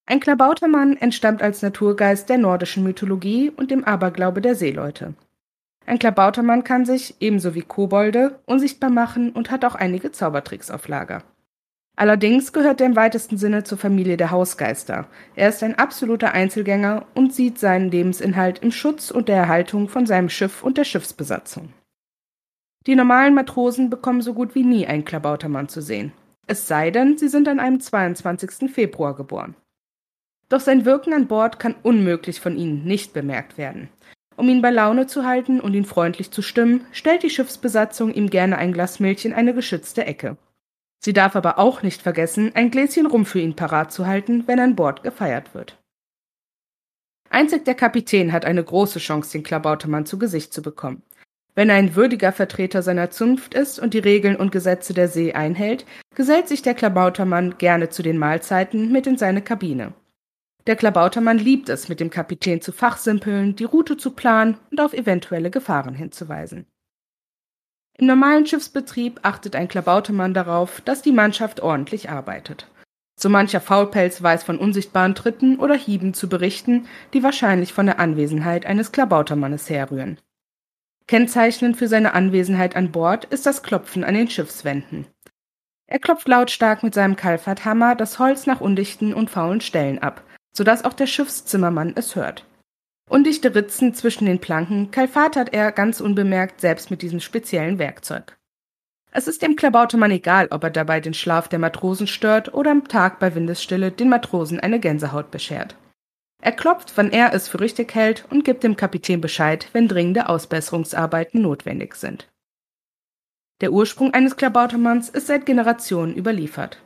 [0.08, 5.16] Ein Klabautermann entstammt als Naturgeist der nordischen Mythologie und dem Aberglaube der Seeleute.
[5.88, 10.88] Ein Klabautermann kann sich, ebenso wie Kobolde, unsichtbar machen und hat auch einige Zaubertricks auf
[10.88, 11.24] Lager.
[11.96, 15.08] Allerdings gehört er im weitesten Sinne zur Familie der Hausgeister.
[15.36, 20.06] Er ist ein absoluter Einzelgänger und sieht seinen Lebensinhalt im Schutz und der Erhaltung von
[20.06, 21.70] seinem Schiff und der Schiffsbesatzung.
[22.86, 26.12] Die normalen Matrosen bekommen so gut wie nie einen Klabautermann zu sehen.
[26.46, 28.70] Es sei denn, sie sind an einem 22.
[28.72, 29.56] Februar geboren.
[30.50, 33.90] Doch sein Wirken an Bord kann unmöglich von ihnen nicht bemerkt werden.
[34.38, 38.30] Um ihn bei Laune zu halten und ihn freundlich zu stimmen, stellt die Schiffsbesatzung ihm
[38.30, 40.38] gerne ein Glas Milch in eine geschützte Ecke.
[41.00, 44.60] Sie darf aber auch nicht vergessen, ein Gläschen Rum für ihn parat zu halten, wenn
[44.60, 45.78] an Bord gefeiert wird.
[47.30, 51.04] Einzig der Kapitän hat eine große Chance, den Klabautermann zu Gesicht zu bekommen.
[51.54, 55.34] Wenn er ein würdiger Vertreter seiner Zunft ist und die Regeln und Gesetze der See
[55.34, 59.94] einhält, gesellt sich der Klabautermann gerne zu den Mahlzeiten mit in seine Kabine.
[60.68, 64.94] Der Klabautermann liebt es, mit dem Kapitän zu fachsimpeln, die Route zu planen und auf
[64.94, 66.66] eventuelle Gefahren hinzuweisen.
[67.98, 72.68] Im normalen Schiffsbetrieb achtet ein Klabautermann darauf, dass die Mannschaft ordentlich arbeitet.
[73.18, 78.00] So mancher Faulpelz weiß von unsichtbaren Tritten oder Hieben zu berichten, die wahrscheinlich von der
[78.00, 80.20] Anwesenheit eines Klabautermannes herrühren.
[81.08, 85.06] Kennzeichnend für seine Anwesenheit an Bord ist das Klopfen an den Schiffswänden.
[85.88, 90.24] Er klopft lautstark mit seinem Kalfathammer das Holz nach undichten und faulen Stellen ab,
[90.56, 92.46] sodass auch der Schiffszimmermann es hört.
[93.10, 98.36] Undichte Ritzen zwischen den Planken kalfatert er ganz unbemerkt selbst mit diesem speziellen Werkzeug.
[99.12, 102.88] Es ist dem Klabautermann egal, ob er dabei den Schlaf der Matrosen stört oder am
[102.88, 105.78] Tag bei Windesstille den Matrosen eine Gänsehaut beschert.
[106.42, 110.28] Er klopft, wann er es für richtig hält und gibt dem Kapitän Bescheid, wenn dringende
[110.28, 112.28] Ausbesserungsarbeiten notwendig sind.
[113.62, 116.82] Der Ursprung eines Klabautermanns ist seit Generationen überliefert.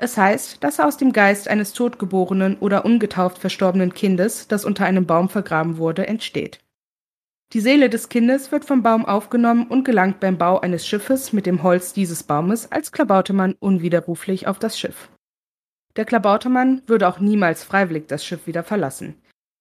[0.00, 4.84] Es heißt, dass er aus dem Geist eines totgeborenen oder ungetauft verstorbenen Kindes, das unter
[4.86, 6.60] einem Baum vergraben wurde, entsteht.
[7.52, 11.46] Die Seele des Kindes wird vom Baum aufgenommen und gelangt beim Bau eines Schiffes mit
[11.46, 15.08] dem Holz dieses Baumes als Klabautermann unwiderruflich auf das Schiff.
[15.96, 19.16] Der Klabautermann würde auch niemals freiwillig das Schiff wieder verlassen.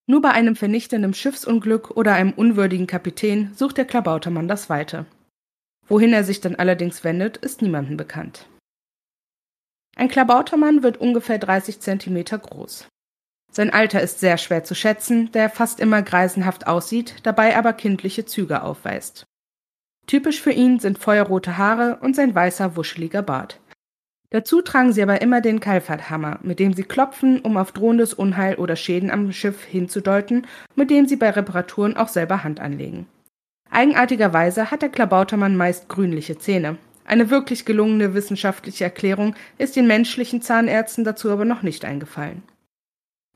[0.06, 5.06] Nur bei einem vernichtenden Schiffsunglück oder einem unwürdigen Kapitän sucht der Klabautermann das Weite.
[5.88, 8.47] Wohin er sich dann allerdings wendet, ist niemandem bekannt.
[9.97, 12.88] Ein Klabautermann wird ungefähr 30 Zentimeter groß.
[13.51, 17.73] Sein Alter ist sehr schwer zu schätzen, da er fast immer greisenhaft aussieht, dabei aber
[17.73, 19.25] kindliche Züge aufweist.
[20.05, 23.60] Typisch für ihn sind feuerrote Haare und sein weißer, wuscheliger Bart.
[24.29, 28.55] Dazu tragen sie aber immer den Kalfathammer, mit dem sie klopfen, um auf drohendes Unheil
[28.55, 33.07] oder Schäden am Schiff hinzudeuten, mit dem sie bei Reparaturen auch selber Hand anlegen.
[33.71, 36.77] Eigenartigerweise hat der Klabautermann meist grünliche Zähne.
[37.07, 42.43] Eine wirklich gelungene wissenschaftliche Erklärung ist den menschlichen Zahnärzten dazu aber noch nicht eingefallen.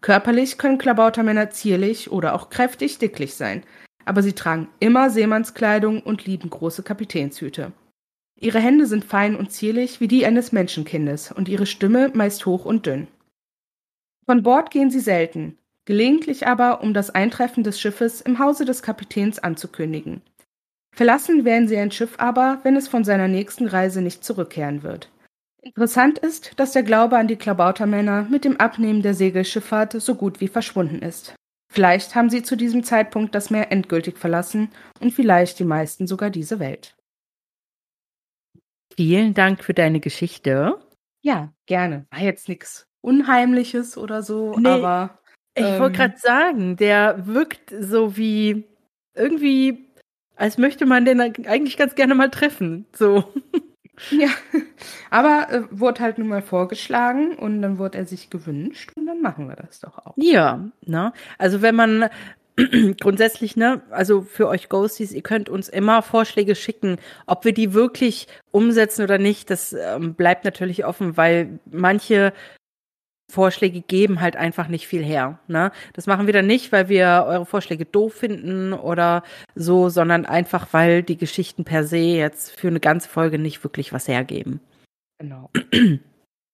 [0.02, 3.64] Körperlich können Klabautermänner zierlich oder auch kräftig dicklich sein,
[4.04, 7.72] aber sie tragen immer Seemannskleidung und lieben große Kapitänshüte.
[8.38, 12.66] Ihre Hände sind fein und zierlich wie die eines Menschenkindes und ihre Stimme meist hoch
[12.66, 13.08] und dünn.
[14.26, 18.82] Von Bord gehen sie selten, gelegentlich aber, um das Eintreffen des Schiffes im Hause des
[18.82, 20.22] Kapitäns anzukündigen.
[20.94, 25.10] Verlassen werden sie ein Schiff aber, wenn es von seiner nächsten Reise nicht zurückkehren wird.
[25.62, 30.42] Interessant ist, dass der Glaube an die Klabautermänner mit dem Abnehmen der Segelschifffahrt so gut
[30.42, 31.36] wie verschwunden ist.
[31.72, 36.30] Vielleicht haben sie zu diesem Zeitpunkt das Meer endgültig verlassen und vielleicht die meisten sogar
[36.30, 36.96] diese Welt.
[38.96, 40.78] Vielen Dank für deine Geschichte.
[41.22, 42.08] Ja, gerne.
[42.12, 45.20] War jetzt nichts Unheimliches oder so, nee, aber.
[45.56, 48.66] Ähm, ich wollte gerade sagen, der wirkt so wie
[49.14, 49.91] irgendwie,
[50.42, 52.86] als möchte man den eigentlich ganz gerne mal treffen.
[52.94, 53.24] So.
[54.10, 54.30] Ja,
[55.12, 59.22] aber äh, wurde halt nun mal vorgeschlagen und dann wurde er sich gewünscht und dann
[59.22, 60.14] machen wir das doch auch.
[60.16, 61.14] Ja, ne?
[61.38, 62.10] Also wenn man
[63.00, 67.76] grundsätzlich, ne, also für euch Ghosties, ihr könnt uns immer Vorschläge schicken, ob wir die
[67.76, 69.52] wirklich umsetzen oder nicht.
[69.52, 72.34] Das ähm, bleibt natürlich offen, weil manche
[73.32, 75.40] Vorschläge geben halt einfach nicht viel her.
[75.48, 75.72] Ne?
[75.94, 79.24] Das machen wir dann nicht, weil wir eure Vorschläge doof finden oder
[79.56, 83.94] so, sondern einfach, weil die Geschichten per se jetzt für eine ganze Folge nicht wirklich
[83.94, 84.60] was hergeben.
[85.20, 85.50] Genau.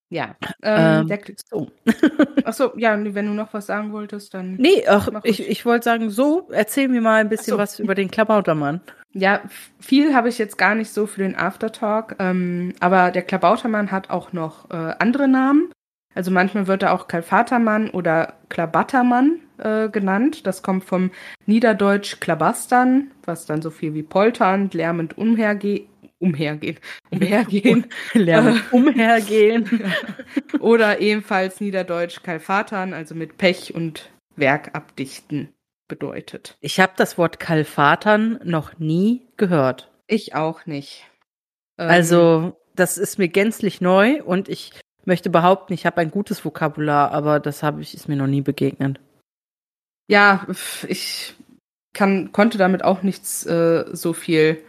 [0.10, 0.36] Ja.
[0.62, 1.68] Ähm, ähm, der, so.
[2.46, 4.56] Achso, ja, wenn du noch was sagen wolltest, dann.
[4.56, 7.58] Nee, ach, ich, ich wollte sagen, so, erzähl mir mal ein bisschen so.
[7.58, 8.80] was über den Klabautermann.
[9.14, 9.42] Ja,
[9.80, 14.10] viel habe ich jetzt gar nicht so für den Aftertalk, ähm, aber der Klabautermann hat
[14.10, 15.72] auch noch äh, andere Namen.
[16.18, 20.48] Also manchmal wird er auch Kalfatermann oder Klabattermann äh, genannt.
[20.48, 21.12] Das kommt vom
[21.46, 25.88] Niederdeutsch Klabastern, was dann so viel wie polternd, lärmend umhergeht
[26.20, 26.80] umhergehen.
[27.12, 27.86] Umhergehen.
[28.14, 28.60] Lernen.
[28.72, 29.84] umhergehen.
[30.60, 35.54] Oder ebenfalls Niederdeutsch Kalfatern, also mit Pech und Werk abdichten
[35.88, 36.58] bedeutet.
[36.60, 39.92] Ich habe das Wort Kalfatern noch nie gehört.
[40.08, 41.06] Ich auch nicht.
[41.78, 44.72] Ähm, also, das ist mir gänzlich neu und ich
[45.08, 48.42] möchte behaupten, ich habe ein gutes Vokabular, aber das habe ich ist mir noch nie
[48.42, 49.00] begegnet.
[50.08, 50.46] Ja,
[50.88, 51.36] ich
[51.94, 54.64] kann konnte damit auch nichts äh, so viel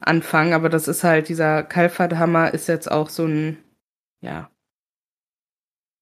[0.00, 3.58] anfangen, aber das ist halt, dieser Kalfathammer ist jetzt auch so ein,
[4.20, 4.50] ja.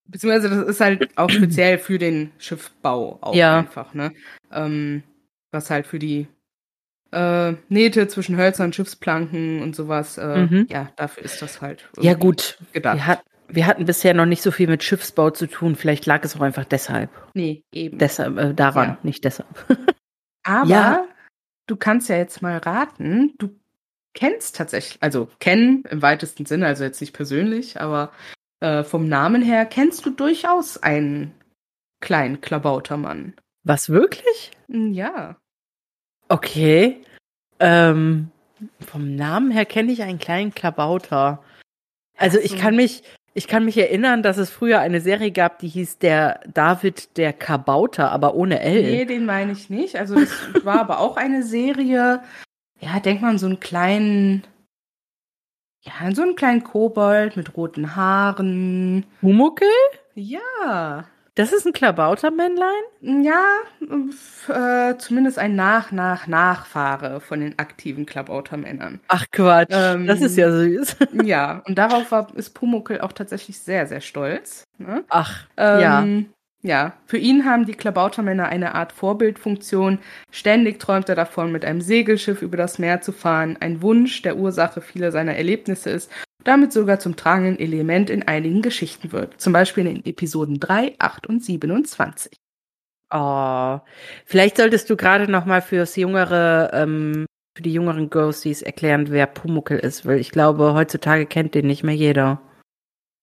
[0.07, 3.59] Beziehungsweise das ist halt auch speziell für den Schiffbau auch ja.
[3.59, 4.13] einfach, ne?
[4.51, 5.03] Ähm,
[5.53, 6.27] was halt für die
[7.13, 10.67] äh, Nähte zwischen Hölzern, und Schiffsplanken und sowas, äh, mhm.
[10.71, 11.89] ja, dafür ist das halt.
[12.01, 12.59] Ja, gut.
[12.73, 12.97] Gedacht.
[12.97, 13.23] Wir, hat,
[13.55, 16.41] wir hatten bisher noch nicht so viel mit Schiffsbau zu tun, vielleicht lag es auch
[16.41, 17.11] einfach deshalb.
[17.35, 17.99] Nee, eben.
[17.99, 18.99] Deshalb, äh, daran, ja.
[19.03, 19.49] nicht deshalb.
[20.43, 21.05] Aber ja.
[21.67, 23.51] du kannst ja jetzt mal raten, du
[24.15, 28.13] kennst tatsächlich, also kennen im weitesten Sinne, also jetzt nicht persönlich, aber
[28.61, 31.33] äh, vom Namen her kennst du durchaus einen
[32.01, 33.35] kleinen Klabautermann.
[33.65, 34.51] Was wirklich?
[34.69, 35.37] Hm, ja.
[36.29, 37.03] Okay.
[37.61, 38.31] Ähm,
[38.87, 41.43] vom Namen her kenne ich einen kleinen Klabauter.
[42.17, 43.03] Also ich kann mich,
[43.35, 47.33] ich kann mich erinnern, dass es früher eine Serie gab, die hieß der David der
[47.33, 48.83] Kabauter, aber ohne L.
[48.83, 49.97] Nee, den meine ich nicht.
[49.97, 50.31] Also das
[50.65, 52.23] war aber auch eine Serie,
[52.81, 54.45] ja, denk mal an so einen kleinen,
[55.81, 59.07] ja, an so einen kleinen Kobold mit roten Haaren.
[59.23, 59.69] Humuckel?
[60.15, 61.05] Ja.
[61.35, 62.83] Das ist ein Klabautermännlein?
[63.01, 63.43] Ja,
[64.49, 69.01] äh, zumindest ein Nach-Nach-Nachfahre von den aktiven Klabautermännern.
[69.09, 70.97] Ach Quatsch, ähm, das ist ja süß.
[71.25, 74.65] ja, und darauf war, ist Pumuckel auch tatsächlich sehr, sehr stolz.
[74.77, 75.05] Ne?
[75.09, 76.07] Ach, ähm, ja.
[76.65, 79.99] Ja, für ihn haben die Klabautermänner eine Art Vorbildfunktion.
[80.31, 83.57] Ständig träumt er davon, mit einem Segelschiff über das Meer zu fahren.
[83.59, 86.09] Ein Wunsch, der Ursache vieler seiner Erlebnisse ist,
[86.45, 89.41] damit sogar zum tragenden Element in einigen Geschichten wird.
[89.41, 92.37] Zum Beispiel in Episoden 3, 8 und 27.
[93.13, 93.81] Oh,
[94.25, 99.27] vielleicht solltest du gerade noch mal fürs jüngere, ähm, für die jüngeren Ghosties erklären, wer
[99.27, 102.41] Pumuckel ist, weil ich glaube, heutzutage kennt den nicht mehr jeder.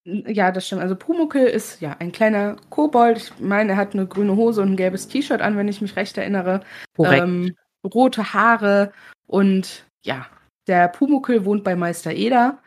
[0.05, 0.81] Ja, das stimmt.
[0.81, 3.17] Also Pumuckel ist ja ein kleiner Kobold.
[3.17, 5.95] Ich meine, er hat eine grüne Hose und ein gelbes T-Shirt an, wenn ich mich
[5.95, 6.61] recht erinnere.
[6.95, 7.23] Korrekt.
[7.23, 8.91] Ähm, rote Haare
[9.27, 10.25] und ja,
[10.67, 12.59] der Pumuckel wohnt bei Meister Eder.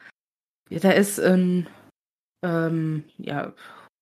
[0.81, 1.67] Der ist in,
[2.45, 3.53] ähm, ja,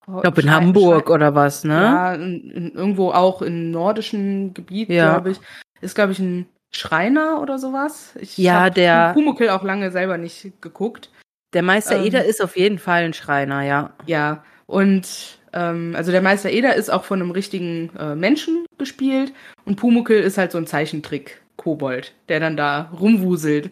[0.07, 1.75] ich glaube in Hamburg oder was, ne?
[1.75, 5.13] Ja, in, in, irgendwo auch im nordischen Gebiet, Ja.
[5.15, 5.41] glaube ich.
[5.81, 8.15] Ist, glaube ich, ein Schreiner oder sowas.
[8.21, 11.11] Ich Ja, hab der- Pumuckel auch lange selber nicht geguckt.
[11.53, 12.05] Der Meister Ähm.
[12.05, 13.93] Eder ist auf jeden Fall ein Schreiner, ja.
[14.07, 19.33] Ja, und ähm, also der Meister Eder ist auch von einem richtigen äh, Menschen gespielt
[19.65, 23.71] und Pumuckel ist halt so ein Zeichentrick-Kobold, der dann da rumwuselt.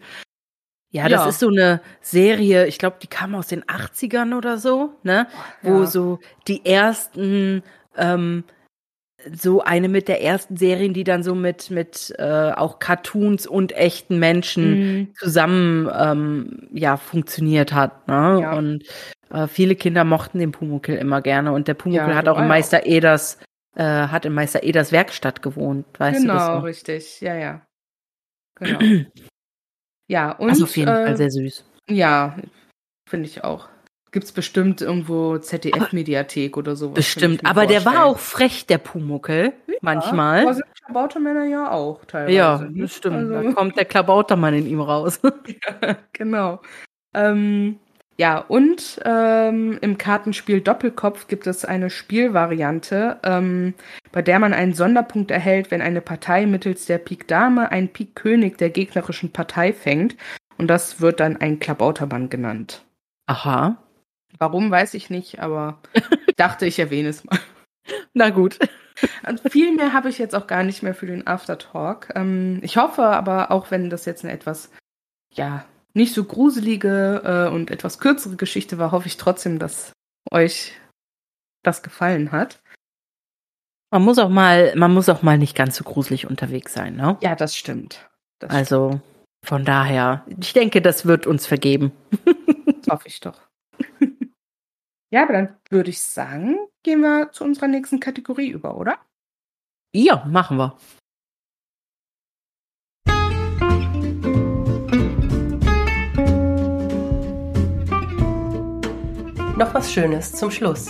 [0.91, 1.29] Ja, das Ja.
[1.29, 5.27] ist so eine Serie, ich glaube, die kam aus den 80ern oder so, ne?
[5.61, 5.85] Wo Ja.
[5.85, 7.61] so die ersten,
[7.95, 8.43] ähm,
[9.33, 13.73] so eine mit der ersten Serien, die dann so mit, mit äh, auch Cartoons und
[13.73, 14.71] echten Menschen
[15.01, 15.13] Mhm.
[15.15, 18.07] zusammen ähm, ja funktioniert hat.
[18.07, 18.39] Ne?
[18.41, 18.53] Ja.
[18.53, 18.83] Und
[19.31, 22.85] äh, viele Kinder mochten den Pumuckel immer gerne und der Pumuckel hat auch in Meister
[22.85, 23.39] Eders
[23.75, 26.47] äh, hat in Meister Eders Werkstatt gewohnt, weißt Genau, du das?
[26.49, 26.63] noch?
[26.63, 27.21] richtig.
[27.21, 27.61] Ja, ja.
[28.55, 28.79] Genau.
[30.09, 31.63] ja, und also auf jeden äh, Fall sehr süß.
[31.89, 32.35] ja,
[33.09, 33.69] finde ich auch.
[34.11, 36.95] Gibt's bestimmt irgendwo ZDF-Mediathek oder sowas.
[36.95, 37.45] Bestimmt.
[37.45, 38.15] Aber der war vorstellen.
[38.15, 39.53] auch frech, der Pumuckel.
[39.67, 40.41] Ja, manchmal.
[40.41, 42.35] Aber sind Klabautermänner ja auch teilweise.
[42.35, 43.31] Ja, das stimmt.
[43.31, 45.19] Da Also, kommt der Klabautermann in ihm raus.
[46.13, 46.59] genau.
[47.13, 47.77] Ähm,
[48.19, 53.75] ja, und ähm, im Kartenspiel Doppelkopf gibt es eine Spielvariante, ähm,
[54.11, 58.15] bei der man einen Sonderpunkt erhält, wenn eine Partei mittels der Pik Dame einen Pik
[58.15, 60.17] König der gegnerischen Partei fängt.
[60.57, 62.83] Und das wird dann ein Klabautermann genannt.
[63.25, 63.81] Aha.
[64.37, 65.79] Warum, weiß ich nicht, aber
[66.35, 67.39] dachte, ich erwähne es mal.
[68.13, 68.59] Na gut.
[69.25, 72.11] Und viel mehr habe ich jetzt auch gar nicht mehr für den Aftertalk.
[72.15, 74.71] Ähm, ich hoffe aber, auch wenn das jetzt eine etwas,
[75.33, 75.63] ja,
[75.99, 79.91] nicht so gruselige äh, und etwas kürzere Geschichte war, hoffe ich trotzdem, dass
[80.31, 80.73] euch
[81.63, 82.61] das gefallen hat.
[83.91, 87.17] Man muss auch mal, man muss auch mal nicht ganz so gruselig unterwegs sein, ne?
[87.21, 88.09] Ja, das stimmt.
[88.39, 89.01] Das Also
[89.45, 91.91] von daher, ich denke, das wird uns vergeben.
[92.79, 93.41] stimmt, hoffe ich doch.
[95.11, 98.97] ja, aber dann würde ich sagen, gehen wir zu unserer nächsten Kategorie über, oder?
[99.93, 100.77] Ja, machen wir.
[109.59, 110.87] Noch was Schönes zum Schluss.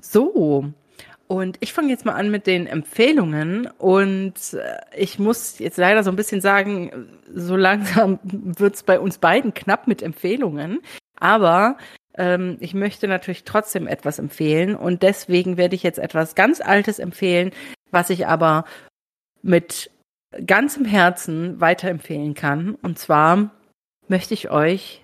[0.00, 0.72] So.
[1.26, 3.66] Und ich fange jetzt mal an mit den Empfehlungen.
[3.76, 9.18] Und äh, ich muss jetzt leider so ein bisschen sagen, so langsam wird's bei uns
[9.18, 10.80] beiden knapp mit Empfehlungen.
[11.20, 11.76] Aber
[12.16, 14.74] ähm, ich möchte natürlich trotzdem etwas empfehlen.
[14.74, 17.50] Und deswegen werde ich jetzt etwas ganz Altes empfehlen,
[17.90, 18.64] was ich aber
[19.42, 19.90] mit
[20.46, 22.74] ganzem Herzen weiterempfehlen kann.
[22.76, 23.50] Und zwar
[24.10, 25.02] möchte ich euch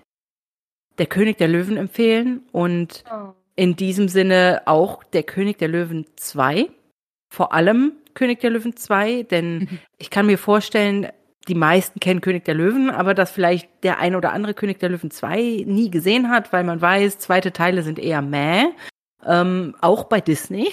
[0.99, 3.03] Der König der Löwen empfehlen und
[3.55, 6.69] in diesem Sinne auch der König der Löwen 2.
[7.33, 9.79] Vor allem König der Löwen 2, denn Mhm.
[9.97, 11.07] ich kann mir vorstellen,
[11.47, 14.89] die meisten kennen König der Löwen, aber dass vielleicht der ein oder andere König der
[14.89, 18.65] Löwen 2 nie gesehen hat, weil man weiß, zweite Teile sind eher mäh.
[19.25, 20.71] Ähm, auch bei Disney.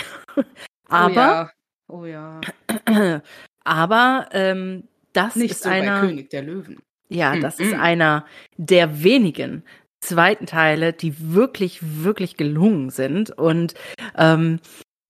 [0.89, 1.51] aber,
[1.89, 2.41] Oh ja.
[2.89, 3.23] Oh ja.
[3.65, 6.03] aber ähm, das Nicht ist so einer.
[6.03, 6.79] bei König der Löwen.
[7.11, 7.81] Ja, Mm, das ist mm.
[7.81, 8.25] einer
[8.57, 9.65] der wenigen
[10.01, 13.31] zweiten Teile, die wirklich, wirklich gelungen sind.
[13.31, 13.75] Und
[14.17, 14.61] ähm,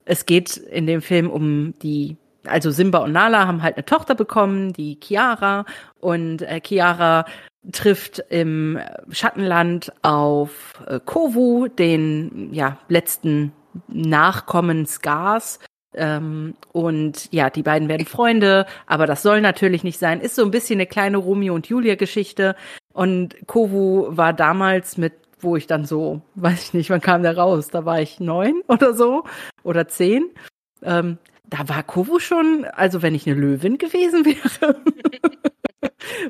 [0.04, 4.14] es geht in dem Film um die, also Simba und Nala haben halt eine Tochter
[4.14, 5.64] bekommen, die Chiara.
[6.00, 7.26] Und äh, Chiara
[7.72, 8.78] trifft im
[9.10, 13.52] Schattenland auf äh, Kovu, den ja letzten
[13.86, 15.60] Nachkommen Skars.
[15.94, 20.20] Ähm, und ja, die beiden werden Freunde, aber das soll natürlich nicht sein.
[20.20, 22.54] Ist so ein bisschen eine kleine Romeo und Julia Geschichte.
[22.92, 27.36] Und Kovu war damals mit, wo ich dann so, weiß ich nicht, wann kam der
[27.36, 27.68] raus?
[27.68, 29.24] Da war ich neun oder so
[29.62, 30.30] oder zehn.
[30.82, 34.76] Ähm, da war Kovu schon, also wenn ich eine Löwin gewesen wäre,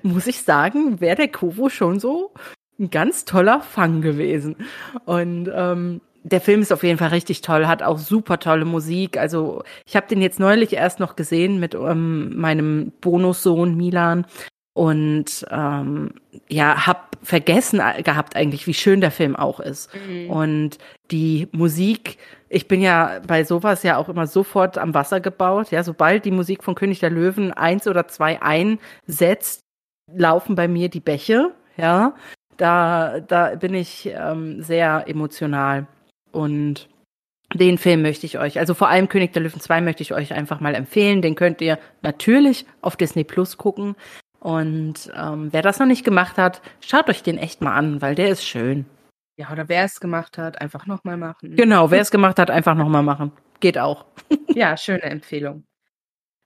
[0.02, 2.32] muss ich sagen, wäre der Kovu schon so
[2.78, 4.56] ein ganz toller Fang gewesen.
[5.04, 9.16] Und ähm, der Film ist auf jeden Fall richtig toll, hat auch super tolle Musik.
[9.16, 14.26] Also ich habe den jetzt neulich erst noch gesehen mit ähm, meinem Bonussohn Milan
[14.72, 16.14] und ähm,
[16.48, 19.90] ja, hab vergessen gehabt eigentlich, wie schön der Film auch ist.
[20.28, 20.78] Und
[21.10, 22.18] die Musik,
[22.48, 25.70] ich bin ja bei sowas ja auch immer sofort am Wasser gebaut.
[25.70, 29.60] Ja, sobald die Musik von König der Löwen eins oder zwei einsetzt,
[30.12, 31.50] laufen bei mir die Bäche.
[31.76, 32.14] Ja,
[32.56, 35.86] da, da bin ich ähm, sehr emotional.
[36.32, 36.88] Und
[37.54, 40.32] den Film möchte ich euch, also vor allem König der Löwen 2 möchte ich euch
[40.32, 41.22] einfach mal empfehlen.
[41.22, 43.96] Den könnt ihr natürlich auf Disney Plus gucken.
[44.38, 48.14] Und ähm, wer das noch nicht gemacht hat, schaut euch den echt mal an, weil
[48.14, 48.86] der ist schön.
[49.36, 51.56] Ja, oder wer es gemacht hat, einfach nochmal machen.
[51.56, 53.32] Genau, wer es gemacht hat, einfach nochmal machen.
[53.60, 54.06] Geht auch.
[54.54, 55.64] Ja, schöne Empfehlung.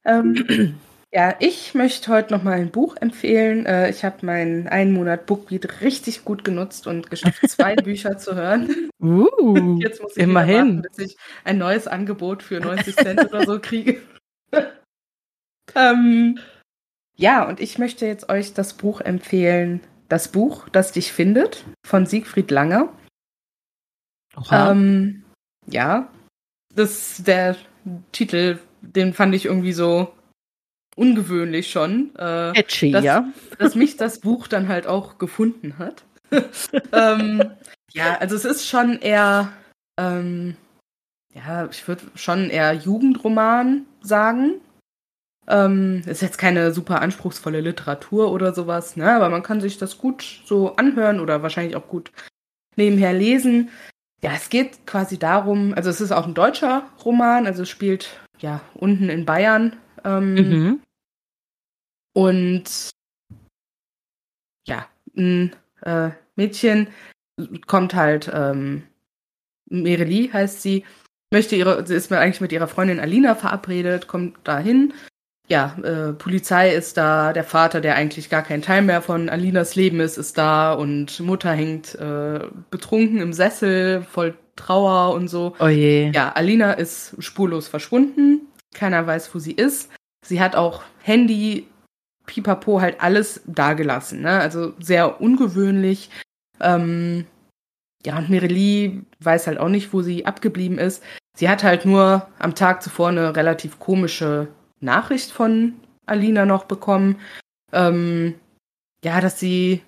[0.05, 0.79] Ähm,
[1.15, 3.67] ja, ich möchte heute nochmal ein Buch empfehlen.
[3.67, 8.35] Äh, ich habe meinen einen Monat Bookbeat richtig gut genutzt und geschafft, zwei Bücher zu
[8.35, 8.91] hören.
[9.01, 10.57] Uh, Jetzt muss ich immerhin.
[10.57, 14.03] warten, bis ich ein neues Angebot für 90 Cent oder so kriege.
[15.77, 16.41] ähm,
[17.17, 19.83] ja, und ich möchte jetzt euch das Buch empfehlen.
[20.09, 22.93] Das Buch, das dich findet, von Siegfried Langer.
[24.51, 25.23] Ähm,
[25.67, 26.11] ja,
[26.75, 27.55] das der
[28.11, 30.13] Titel, den fand ich irgendwie so
[30.95, 33.29] ungewöhnlich schon, äh, Catchy, das- ja.
[33.59, 36.05] dass mich das Buch dann halt auch gefunden hat.
[36.93, 37.43] ähm,
[37.93, 39.53] ja, also es ist schon eher,
[39.99, 40.57] ähm,
[41.35, 44.55] ja, ich würde schon eher Jugendroman sagen.
[45.47, 49.13] Ähm, ist jetzt keine super anspruchsvolle Literatur oder sowas, ne?
[49.15, 52.11] Aber man kann sich das gut so anhören oder wahrscheinlich auch gut
[52.77, 53.69] nebenher lesen.
[54.23, 58.21] Ja, es geht quasi darum, also es ist auch ein deutscher Roman, also es spielt
[58.39, 59.77] ja unten in Bayern.
[60.05, 60.81] Ähm, Mhm.
[62.15, 62.91] und
[64.67, 64.87] ja,
[65.17, 66.89] ein äh, Mädchen
[67.67, 68.85] kommt halt, ähm,
[69.71, 70.85] Mereli heißt sie,
[71.33, 74.93] möchte ihre, sie ist mir eigentlich mit ihrer Freundin Alina verabredet, kommt dahin.
[75.49, 79.75] Ja, äh, Polizei ist da, der Vater, der eigentlich gar kein Teil mehr von Alinas
[79.75, 82.41] Leben ist, ist da und Mutter hängt äh,
[82.71, 85.55] betrunken im Sessel, voll Trauer und so.
[85.59, 86.13] Oh je.
[86.15, 88.43] Ja, Alina ist spurlos verschwunden.
[88.75, 89.91] Keiner weiß, wo sie ist.
[90.25, 91.67] Sie hat auch Handy,
[92.27, 94.23] Pipapo, halt alles dagelassen.
[94.23, 94.41] Ne?
[94.41, 96.11] Also sehr ungewöhnlich.
[96.61, 97.27] Ähm,
[98.05, 101.03] ja, und Mireli weiß halt auch nicht, wo sie abgeblieben ist.
[101.37, 104.49] Sie hat halt nur am Tag zuvor eine relativ komische
[104.81, 105.75] Nachricht von
[106.07, 107.19] Alina noch bekommen.
[107.73, 108.35] Ähm,
[109.05, 109.83] ja, dass sie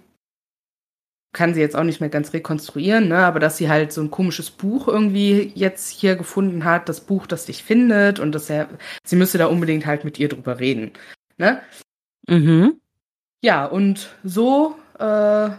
[1.37, 3.19] kann sie jetzt auch nicht mehr ganz rekonstruieren, ne?
[3.19, 7.27] aber dass sie halt so ein komisches Buch irgendwie jetzt hier gefunden hat, das Buch,
[7.27, 8.71] das dich findet und dass er,
[9.05, 10.93] sie müsste da unbedingt halt mit ihr drüber reden.
[11.37, 11.61] Ne?
[12.27, 12.81] Mhm.
[13.43, 15.51] Ja, und so äh,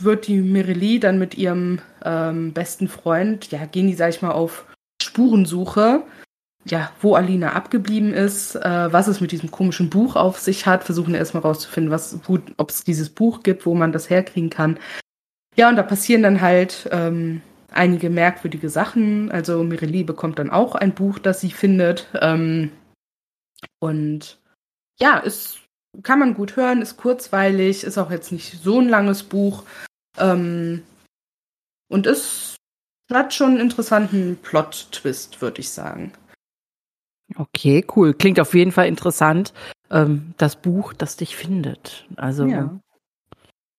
[0.00, 4.32] wird die Mireli dann mit ihrem ähm, besten Freund, ja, gehen die, sag ich mal,
[4.32, 4.66] auf
[5.00, 6.02] Spurensuche,
[6.70, 10.84] ja, wo Alina abgeblieben ist, äh, was es mit diesem komischen Buch auf sich hat,
[10.84, 12.18] versuchen erstmal rauszufinden, was,
[12.56, 14.78] ob es dieses Buch gibt, wo man das herkriegen kann.
[15.56, 19.30] Ja, und da passieren dann halt ähm, einige merkwürdige Sachen.
[19.30, 22.06] Also Mireli bekommt dann auch ein Buch, das sie findet.
[22.20, 22.70] Ähm,
[23.80, 24.38] und
[25.00, 25.60] ja, ist,
[26.02, 29.64] kann man gut hören, ist kurzweilig, ist auch jetzt nicht so ein langes Buch.
[30.16, 30.82] Ähm,
[31.88, 32.56] und ist,
[33.10, 36.12] hat schon einen interessanten Plot-Twist, würde ich sagen.
[37.36, 38.14] Okay, cool.
[38.14, 39.52] Klingt auf jeden Fall interessant.
[39.90, 42.06] Ähm, das Buch, das dich findet.
[42.16, 42.46] Also.
[42.46, 42.78] Ja.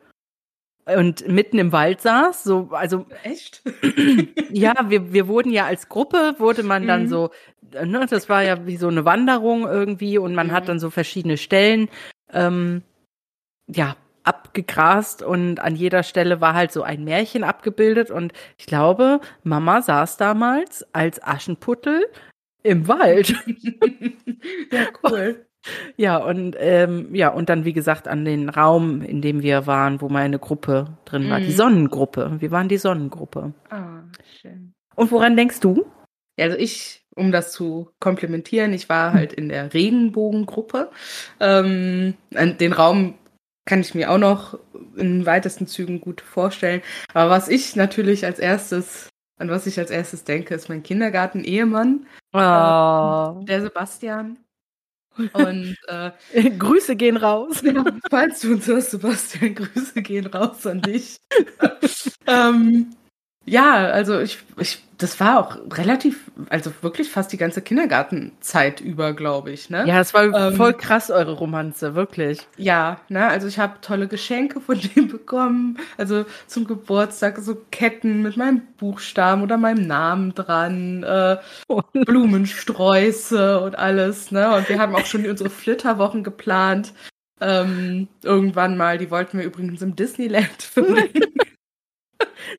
[0.86, 2.44] und mitten im Wald saß.
[2.44, 3.62] So, also Echt?
[4.52, 7.08] ja, wir, wir wurden ja als Gruppe, wurde man dann Mhm.
[7.08, 7.30] so,
[7.84, 10.68] ne, das war ja wie so eine Wanderung irgendwie und man hat Mhm.
[10.68, 11.88] dann so verschiedene Stellen,
[12.32, 12.82] ähm,
[13.68, 19.20] ja, abgegrast und an jeder Stelle war halt so ein Märchen abgebildet und ich glaube,
[19.44, 22.06] Mama saß damals als Aschenputtel
[22.64, 23.36] im Wald.
[24.72, 25.46] ja, cool.
[25.96, 30.02] Ja, und ähm, ja, und dann, wie gesagt, an den Raum, in dem wir waren,
[30.02, 31.40] wo meine Gruppe drin war.
[31.40, 31.52] Die Mhm.
[31.52, 32.36] Sonnengruppe.
[32.40, 33.54] Wir waren die Sonnengruppe.
[33.70, 34.02] Ah,
[34.42, 34.74] schön.
[34.96, 35.86] Und woran denkst du?
[36.38, 40.90] Ja, also ich um das zu komplementieren, ich war halt in der Regenbogengruppe.
[41.40, 43.16] Ähm, den Raum
[43.66, 44.60] kann ich mir auch noch
[44.96, 46.82] in weitesten Zügen gut vorstellen.
[47.14, 52.06] Aber was ich natürlich als erstes, an was ich als erstes denke, ist mein Kindergarten-Ehemann,
[52.34, 53.44] Oh.
[53.48, 54.38] der Sebastian.
[55.34, 56.12] Und äh,
[56.58, 57.62] Grüße gehen raus.
[57.64, 61.18] ja, falls du uns hörst, Sebastian, Grüße gehen raus an dich.
[62.28, 62.96] ähm,
[63.46, 69.14] ja, also ich, ich, das war auch relativ, also wirklich fast die ganze Kindergartenzeit über,
[69.14, 69.86] glaube ich, ne?
[69.86, 72.48] Ja, es war Ähm, voll krass, eure Romanze, wirklich.
[72.56, 75.78] Ja, ne, also ich habe tolle Geschenke von dem bekommen.
[75.98, 81.38] Also zum Geburtstag so Ketten mit meinem Buchstaben oder meinem Namen dran, äh,
[82.06, 84.56] Blumensträuße und alles, ne?
[84.56, 86.94] Und wir haben auch schon unsere Flitterwochen geplant.
[87.42, 91.12] Ähm, irgendwann mal, die wollten wir übrigens im Disneyland verbringen.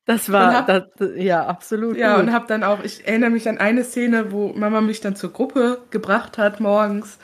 [0.05, 0.83] Das war, hab- das,
[1.15, 1.97] ja, absolut.
[1.97, 2.25] Ja, gut.
[2.25, 5.31] und habe dann auch, ich erinnere mich an eine Szene, wo Mama mich dann zur
[5.33, 7.17] Gruppe gebracht hat morgens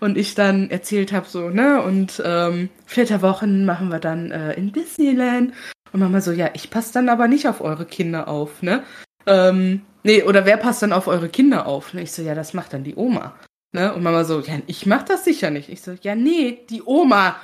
[0.00, 4.72] und ich dann erzählt habe, so, ne, und ähm, Flitterwochen machen wir dann äh, in
[4.72, 5.54] Disneyland.
[5.92, 8.82] Und Mama so, ja, ich passe dann aber nicht auf eure Kinder auf, ne?
[9.26, 11.94] Ähm, nee, oder wer passt dann auf eure Kinder auf?
[11.94, 12.02] Ne?
[12.02, 13.34] Ich so, ja, das macht dann die Oma.
[13.72, 13.92] Ne?
[13.92, 15.68] Und Mama so, ja, ich mach das sicher nicht.
[15.68, 17.36] Ich so, ja, nee, die Oma.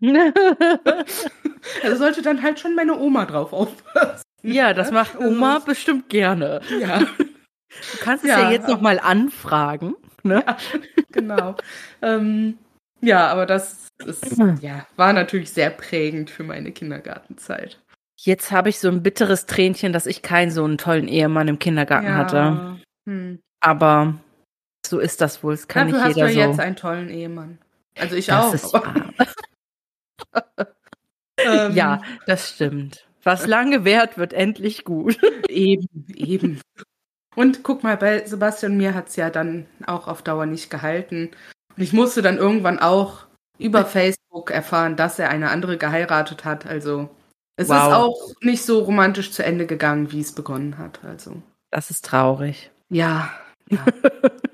[1.82, 4.22] Also sollte dann halt schon meine Oma drauf aufpassen.
[4.42, 6.60] ja, das macht Oma bestimmt gerne.
[6.78, 6.98] Ja.
[6.98, 8.40] Du kannst es Ja.
[8.40, 9.94] ja, jetzt noch mal anfragen.
[10.22, 10.44] Ne?
[11.10, 11.54] genau.
[12.02, 12.58] ähm,
[13.00, 17.80] ja, aber das ist, ja, war natürlich sehr prägend für meine Kindergartenzeit.
[18.16, 21.58] Jetzt habe ich so ein bitteres Tränchen, dass ich keinen so einen tollen Ehemann im
[21.58, 22.78] Kindergarten hatte.
[23.06, 23.40] Hm.
[23.60, 24.14] Aber
[24.86, 25.54] so ist das wohl.
[25.54, 27.58] Es kann Dafür hast nicht du jeder ja jetzt einen tollen Ehemann.
[27.98, 28.82] Also ich Das auch.
[31.38, 33.06] ähm, Ja, das stimmt.
[33.22, 35.18] Was lange währt, wird endlich gut.
[35.48, 36.60] Eben, eben.
[37.36, 40.68] Und guck mal, bei Sebastian und mir hat es ja dann auch auf Dauer nicht
[40.70, 41.30] gehalten.
[41.76, 43.26] Und ich musste dann irgendwann auch
[43.58, 46.66] über Facebook erfahren, dass er eine andere geheiratet hat.
[46.66, 47.08] Also
[47.56, 47.76] es Wow.
[47.76, 51.00] ist auch nicht so romantisch zu Ende gegangen, wie es begonnen hat.
[51.04, 52.70] Also Das ist traurig.
[52.90, 53.30] ja.
[53.70, 53.78] ja.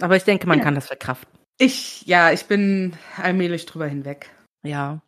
[0.00, 0.64] Aber ich denke, man Ja.
[0.64, 1.28] kann das verkraften.
[1.58, 4.30] ich, ja, ich bin allmählich drüber hinweg.
[4.62, 5.00] Ja.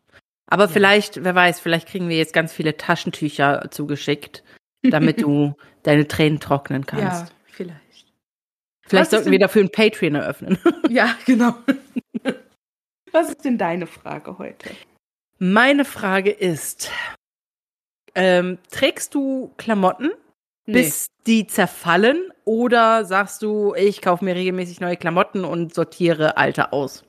[0.47, 4.43] Aber vielleicht, wer weiß, vielleicht kriegen wir jetzt ganz viele Taschentücher zugeschickt,
[4.83, 7.29] damit du deine Tränen trocknen kannst.
[7.29, 8.05] Ja, vielleicht.
[8.83, 10.57] was vielleicht ist sollten wir dafür ein Patreon eröffnen.
[10.89, 11.53] Ja, genau.
[13.11, 14.71] Was ist denn deine Frage heute?
[15.37, 16.91] Meine Frage ist,
[18.15, 20.09] ähm, trägst du Klamotten,
[20.73, 26.73] bis die zerfallen oder sagst du, ich kaufe mir regelmäßig neue Klamotten und sortiere alte
[26.73, 27.03] aus?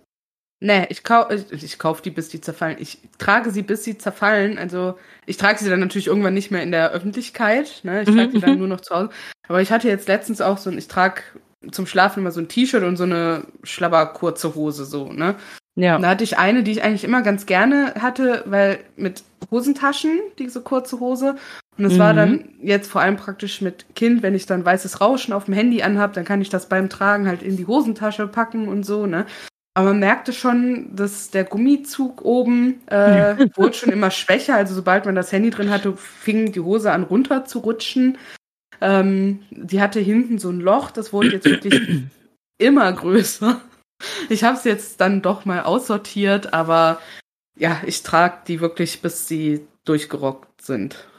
[0.62, 2.76] Nee, ich, kau ich, ich kaufe die, bis die zerfallen.
[2.78, 4.58] Ich trage sie, bis sie zerfallen.
[4.58, 7.80] Also ich trage sie dann natürlich irgendwann nicht mehr in der Öffentlichkeit.
[7.82, 8.02] Ne?
[8.02, 8.58] Ich Mhm, trage sie dann mhm.
[8.58, 9.10] nur noch zu Hause.
[9.48, 11.22] Aber ich hatte jetzt letztens auch so ein, ich trage
[11.70, 15.36] zum Schlafen immer so ein T-Shirt und so eine schlabber-kurze Hose so, ne?
[15.76, 15.98] Ja.
[15.98, 20.60] Da hatte ich eine, die ich eigentlich immer ganz gerne hatte, weil mit Hosentaschen, diese
[20.60, 21.36] kurze Hose.
[21.80, 22.16] Und es war Mhm.
[22.16, 25.82] dann jetzt vor allem praktisch mit Kind, wenn ich dann weißes Rauschen auf dem Handy
[25.82, 29.24] anhab, dann kann ich das beim Tragen halt in die Hosentasche packen und so, ne?
[29.72, 34.56] Aber man merkte schon, dass der Gummizug oben äh, wurde schon immer schwächer.
[34.56, 38.18] Also sobald man das Handy drin hatte, fing die Hose an runter zu rutschen.
[38.82, 41.72] Ähm, die hatte hinten so ein Loch, das wurde jetzt wirklich
[42.58, 43.58] immer größer.
[44.28, 47.00] Ich habe es jetzt dann doch mal aussortiert, aber
[47.58, 51.09] ja, ich trage die wirklich, bis sie durchgerockt sind.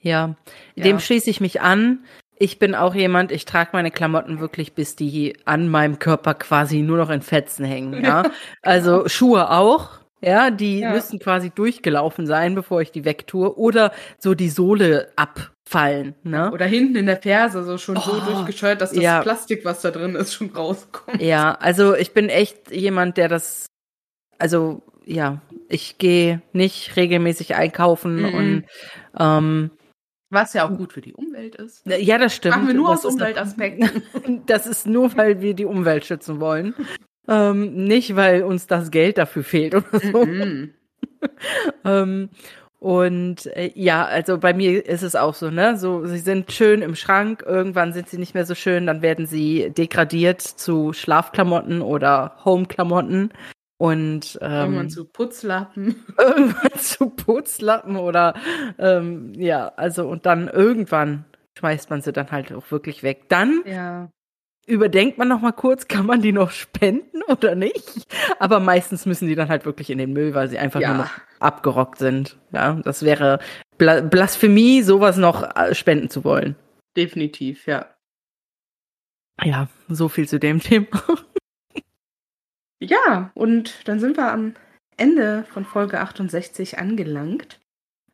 [0.00, 0.36] Ja,
[0.74, 0.84] Ja.
[0.84, 2.04] dem schließe ich mich an.
[2.40, 6.82] Ich bin auch jemand, ich trage meine Klamotten wirklich, bis die an meinem Körper quasi
[6.82, 8.04] nur noch in Fetzen hängen.
[8.04, 8.22] Ja,
[8.62, 9.98] also Schuhe auch.
[10.20, 10.90] Ja, die Ja.
[10.92, 13.56] müssen quasi durchgelaufen sein, bevor ich die wegtue.
[13.56, 16.14] Oder so die Sohle abfallen.
[16.24, 16.50] Ne?
[16.52, 19.20] Oder hinten in der Ferse so schon so Oh, durchgescheuert, dass das ja.
[19.20, 21.20] Plastik, was da drin ist, schon rauskommt.
[21.22, 23.66] Ja, also ich bin echt jemand, der das,
[24.38, 28.34] also ja, ich gehe nicht regelmäßig einkaufen Mhm.
[28.34, 28.64] und
[29.18, 29.70] ähm,
[30.30, 31.86] Was ja auch gut für die Umwelt ist.
[31.86, 32.56] ja, das stimmt.
[32.56, 34.02] Machen wir nur Das aus Umweltaspekten.
[34.46, 36.74] Das ist nur, weil wir die Umwelt schützen wollen.
[37.26, 40.24] Ähm, nicht, weil uns das Geld dafür fehlt oder so.
[40.24, 40.74] Mhm.
[41.84, 42.28] Ähm,
[42.80, 45.76] und äh, ja, also bei mir ist es auch so, ne?
[45.76, 49.26] So, sie sind schön im Schrank, irgendwann sind sie nicht mehr so schön, dann werden
[49.26, 53.32] sie degradiert zu Schlafklamotten oder Homeklamotten
[53.78, 56.04] und ähm, Irgendwann zu Putzlappen.
[56.18, 58.34] irgendwann zu Putzlappen oder
[58.78, 61.24] ähm, ja, also und dann irgendwann
[61.58, 63.28] schmeißt man sie dann halt auch wirklich weg.
[63.28, 64.10] Dann Ja.
[64.66, 68.06] überdenkt man noch mal kurz, kann man die noch spenden oder nicht?
[68.38, 70.88] Aber meistens müssen die dann halt wirklich in den Müll, weil sie einfach Ja.
[70.94, 71.10] nur noch
[71.40, 72.36] abgerockt sind.
[72.52, 73.38] Ja, das wäre
[73.76, 76.56] Bla Blasphemie, sowas noch äh, spenden zu wollen.
[76.96, 77.86] Definitiv, ja.
[79.44, 80.86] Ja, so viel zu dem Thema.
[82.80, 84.54] Ja, und dann sind wir am
[84.96, 87.60] Ende von Folge 68 angelangt.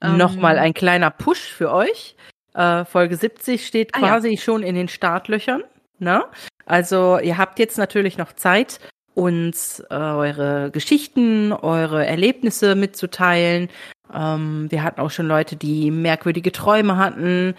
[0.00, 2.16] Ähm, Nochmal ein kleiner Push für euch.
[2.54, 4.38] Äh, Folge 70 steht quasi ah, ja.
[4.38, 5.64] schon in den Startlöchern.
[5.98, 6.24] Ne?
[6.66, 8.80] Also ihr habt jetzt natürlich noch Zeit,
[9.14, 13.68] uns äh, eure Geschichten, eure Erlebnisse mitzuteilen.
[14.12, 17.54] Ähm, wir hatten auch schon Leute, die merkwürdige Träume hatten.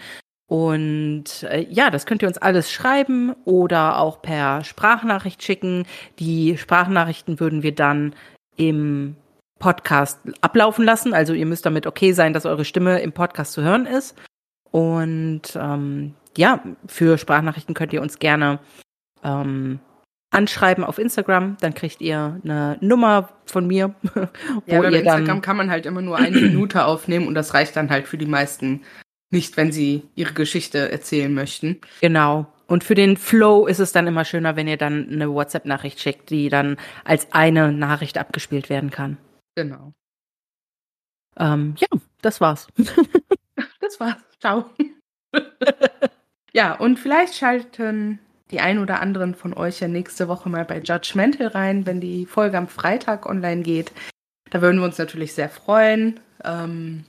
[0.48, 5.86] Und äh, ja, das könnt ihr uns alles schreiben oder auch per Sprachnachricht schicken.
[6.18, 8.14] Die Sprachnachrichten würden wir dann
[8.56, 9.16] im
[9.58, 11.14] Podcast ablaufen lassen.
[11.14, 14.16] Also ihr müsst damit okay sein, dass eure Stimme im Podcast zu hören ist.
[14.70, 18.60] Und ähm, ja, für Sprachnachrichten könnt ihr uns gerne
[19.24, 19.80] ähm,
[20.30, 23.94] anschreiben auf Instagram, dann kriegt ihr eine Nummer von mir.
[24.66, 27.90] ja, bei Instagram kann man halt immer nur eine Minute aufnehmen und das reicht dann
[27.90, 28.82] halt für die meisten
[29.36, 31.80] nicht, wenn sie ihre Geschichte erzählen möchten.
[32.00, 32.46] Genau.
[32.66, 36.30] Und für den Flow ist es dann immer schöner, wenn ihr dann eine WhatsApp-Nachricht schickt,
[36.30, 39.18] die dann als eine Nachricht abgespielt werden kann.
[39.54, 39.92] Genau.
[41.38, 41.86] Ähm, ja,
[42.22, 42.66] das war's.
[43.80, 44.16] das war's.
[44.40, 44.70] Ciao.
[46.52, 48.18] ja, und vielleicht schalten
[48.50, 52.24] die ein oder anderen von euch ja nächste Woche mal bei Judgmental rein, wenn die
[52.26, 53.92] Folge am Freitag online geht.
[54.50, 56.20] Da würden wir uns natürlich sehr freuen.
[56.42, 57.04] Ähm,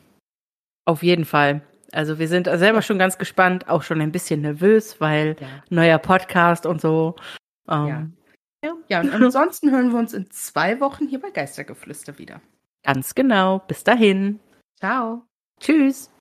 [0.86, 1.62] Auf jeden Fall.
[1.92, 5.48] Also wir sind selber schon ganz gespannt, auch schon ein bisschen nervös, weil ja.
[5.70, 7.16] neuer Podcast und so.
[7.70, 8.08] Ähm, ja.
[8.64, 8.74] Ja.
[8.88, 12.42] ja, und ansonsten hören wir uns in zwei Wochen hier bei Geistergeflüster wieder.
[12.84, 13.60] Ganz genau.
[13.60, 14.40] Bis dahin.
[14.80, 15.24] Ciao.
[15.60, 16.12] Tschüss.